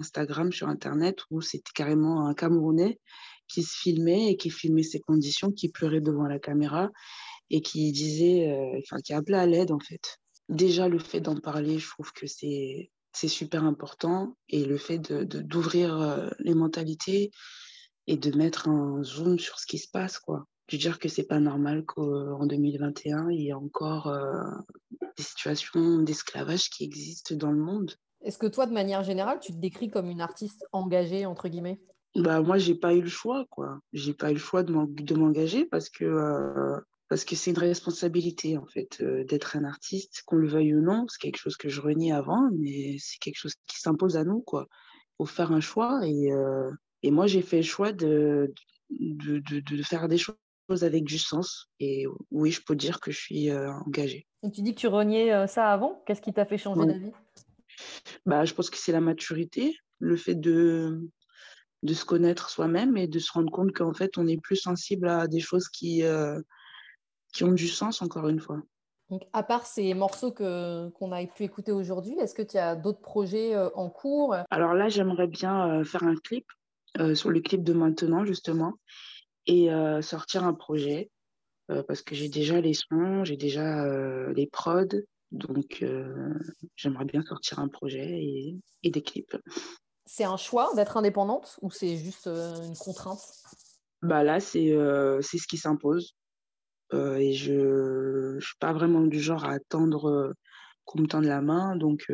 [0.00, 2.98] Instagram, sur Internet, où c'était carrément un Camerounais
[3.48, 6.90] qui se filmait et qui filmait ses conditions, qui pleurait devant la caméra
[7.50, 10.18] et qui disait, enfin, qui appelait à l'aide en fait.
[10.48, 14.98] Déjà, le fait d'en parler, je trouve que c'est c'est super important et le fait
[14.98, 17.30] de d'ouvrir les mentalités
[18.08, 21.26] et de mettre un zoom sur ce qui se passe quoi de dire que c'est
[21.26, 24.42] pas normal qu'en 2021, il y ait encore euh,
[25.16, 27.94] des situations d'esclavage qui existent dans le monde.
[28.26, 31.80] Est-ce que toi, de manière générale, tu te décris comme une artiste engagée, entre guillemets?
[32.16, 33.78] Bah, Moi, j'ai pas eu le choix, quoi.
[33.92, 34.72] J'ai pas eu le choix de
[35.14, 40.22] m'engager parce que euh, parce que c'est une responsabilité, en fait, euh, d'être un artiste,
[40.26, 41.06] qu'on le veuille ou non.
[41.08, 44.40] C'est quelque chose que je reniais avant, mais c'est quelque chose qui s'impose à nous,
[44.40, 44.66] quoi.
[44.68, 46.28] Il faut faire un choix et,
[47.02, 48.52] et moi, j'ai fait le choix de,
[48.90, 50.36] de, de, de faire des choses
[50.82, 51.68] avec du sens.
[51.80, 54.26] Et oui, je peux dire que je suis euh, engagée.
[54.42, 56.02] Et tu dis que tu reniais euh, ça avant?
[56.06, 57.12] Qu'est-ce qui t'a fait changer d'avis?
[58.26, 61.08] Bah, Je pense que c'est la maturité, le fait de,
[61.82, 65.08] de se connaître soi-même et de se rendre compte qu'en fait, on est plus sensible
[65.08, 66.40] à des choses qui, euh,
[67.32, 68.60] qui ont du sens, encore une fois.
[69.08, 72.74] Donc, à part ces morceaux que, qu'on a pu écouter aujourd'hui, est-ce que tu as
[72.74, 74.34] d'autres projets en cours?
[74.50, 76.44] Alors là, j'aimerais bien faire un clip
[77.14, 78.74] sur le clip de maintenant, justement
[79.46, 81.10] et euh, sortir un projet
[81.70, 85.02] euh, parce que j'ai déjà les sons, j'ai déjà euh, les prods,
[85.32, 85.84] donc
[86.76, 89.36] j'aimerais bien sortir un projet et, et des clips.
[90.06, 93.20] C'est un choix d'être indépendante ou c'est juste une contrainte?
[94.02, 94.72] Bah Là, c'est
[95.22, 96.14] c'est ce qui s'impose.
[96.92, 100.34] et je ne suis pas vraiment du genre à attendre
[100.84, 102.06] qu'on me tende la main, donc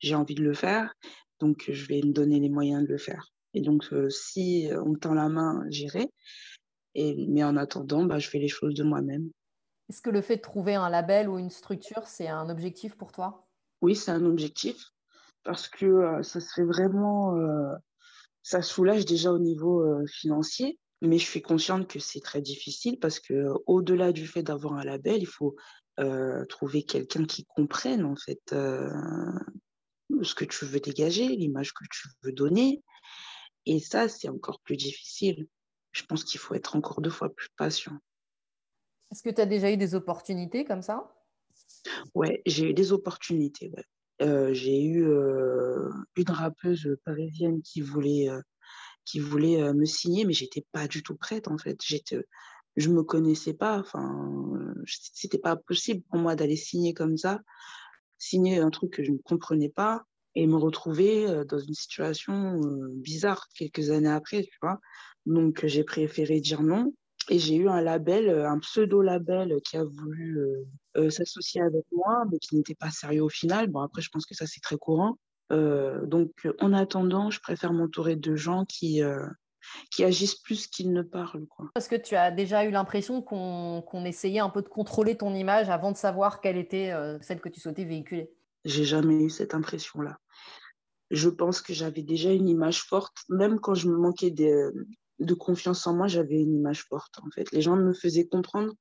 [0.00, 0.92] j'ai envie de le faire,
[1.40, 3.28] donc je vais me donner les moyens de le faire.
[3.54, 6.08] Et donc, si on me tend la main, j'irai.
[6.94, 9.30] Et, mais en attendant, bah, je fais les choses de moi-même.
[9.88, 13.12] Est-ce que le fait de trouver un label ou une structure, c'est un objectif pour
[13.12, 13.46] toi?
[13.82, 14.92] Oui, c'est un objectif
[15.44, 17.72] parce que euh, ça serait vraiment, euh,
[18.42, 22.98] ça soulage déjà au niveau euh, financier, mais je suis consciente que c'est très difficile
[22.98, 25.56] parce que au-delà du fait d'avoir un label, il faut
[26.50, 32.32] trouver quelqu'un qui comprenne en fait ce que tu veux dégager, l'image que tu veux
[32.32, 32.84] donner,
[33.64, 35.48] et ça c'est encore plus difficile
[35.96, 37.98] je pense qu'il faut être encore deux fois plus patient.
[39.10, 41.12] Est-ce que tu as déjà eu des opportunités comme ça?
[42.14, 43.72] Ouais, j'ai eu des opportunités.
[44.22, 48.40] Euh, j'ai eu euh, une rappeuse parisienne qui voulait, euh,
[49.04, 51.78] qui voulait me signer, mais j'étais pas du tout prête en fait.
[51.84, 52.24] J'étais,
[52.76, 53.78] je me connaissais pas.
[53.78, 57.40] Enfin, c'était pas possible pour moi d'aller signer comme ça,
[58.18, 60.04] signer un truc que je ne comprenais pas
[60.34, 62.60] et me retrouver dans une situation
[62.92, 64.80] bizarre quelques années après, tu vois.
[65.24, 66.92] Donc, j'ai préféré dire non.
[67.28, 70.64] Et j'ai eu un label, euh, un pseudo-label qui a voulu euh,
[70.96, 73.68] euh, s'associer avec moi, mais qui n'était pas sérieux au final.
[73.68, 75.16] Bon, après, je pense que ça, c'est très courant.
[75.50, 79.00] donc, en attendant, je préfère m'entourer de gens qui,
[79.92, 81.46] qui agissent plus qu'ils ne parlent.
[81.46, 81.70] Quoi.
[81.74, 85.68] Parce que tu as déjà eu l'impression qu'on essayait un peu de contrôler ton image
[85.70, 88.32] avant de savoir quelle était celle que tu souhaitais véhiculer.
[88.64, 90.18] J'ai jamais eu cette impression-là.
[91.12, 94.68] Je pense que j'avais déjà une image forte, même quand je me manquais des,
[95.18, 97.18] de confiance en moi, j'avais une image forte.
[97.18, 98.72] En fait, les gens me faisaient comprendre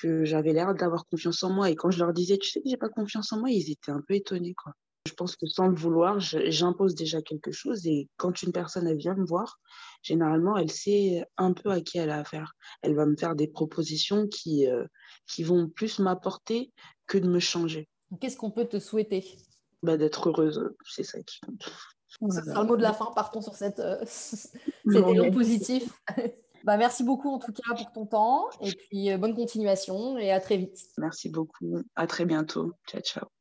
[0.00, 1.70] que j'avais l'air d'avoir confiance en moi.
[1.70, 3.92] Et quand je leur disais, tu sais que j'ai pas confiance en moi, ils étaient
[3.92, 4.54] un peu étonnés.
[4.54, 4.72] Quoi.
[5.06, 7.86] Je pense que sans le vouloir, j'impose déjà quelque chose.
[7.86, 9.58] Et quand une personne elle vient me voir,
[10.02, 12.52] généralement, elle sait un peu à qui elle a affaire.
[12.82, 14.84] Elle va me faire des propositions qui, euh,
[15.26, 16.72] qui vont plus m'apporter
[17.06, 17.88] que de me changer.
[18.20, 19.24] Qu'est-ce qu'on peut te souhaiter?
[19.82, 21.70] Bah, D'être heureuse, c'est ça qui compte.
[22.30, 23.06] C'est le mot de la fin.
[23.14, 24.52] Partons sur cette, euh, cet
[24.86, 25.90] élan positif.
[26.64, 30.30] bah, merci beaucoup en tout cas pour ton temps et puis euh, bonne continuation et
[30.32, 30.78] à très vite.
[30.98, 31.78] Merci beaucoup.
[31.94, 32.72] À très bientôt.
[32.86, 33.35] Ciao, ciao.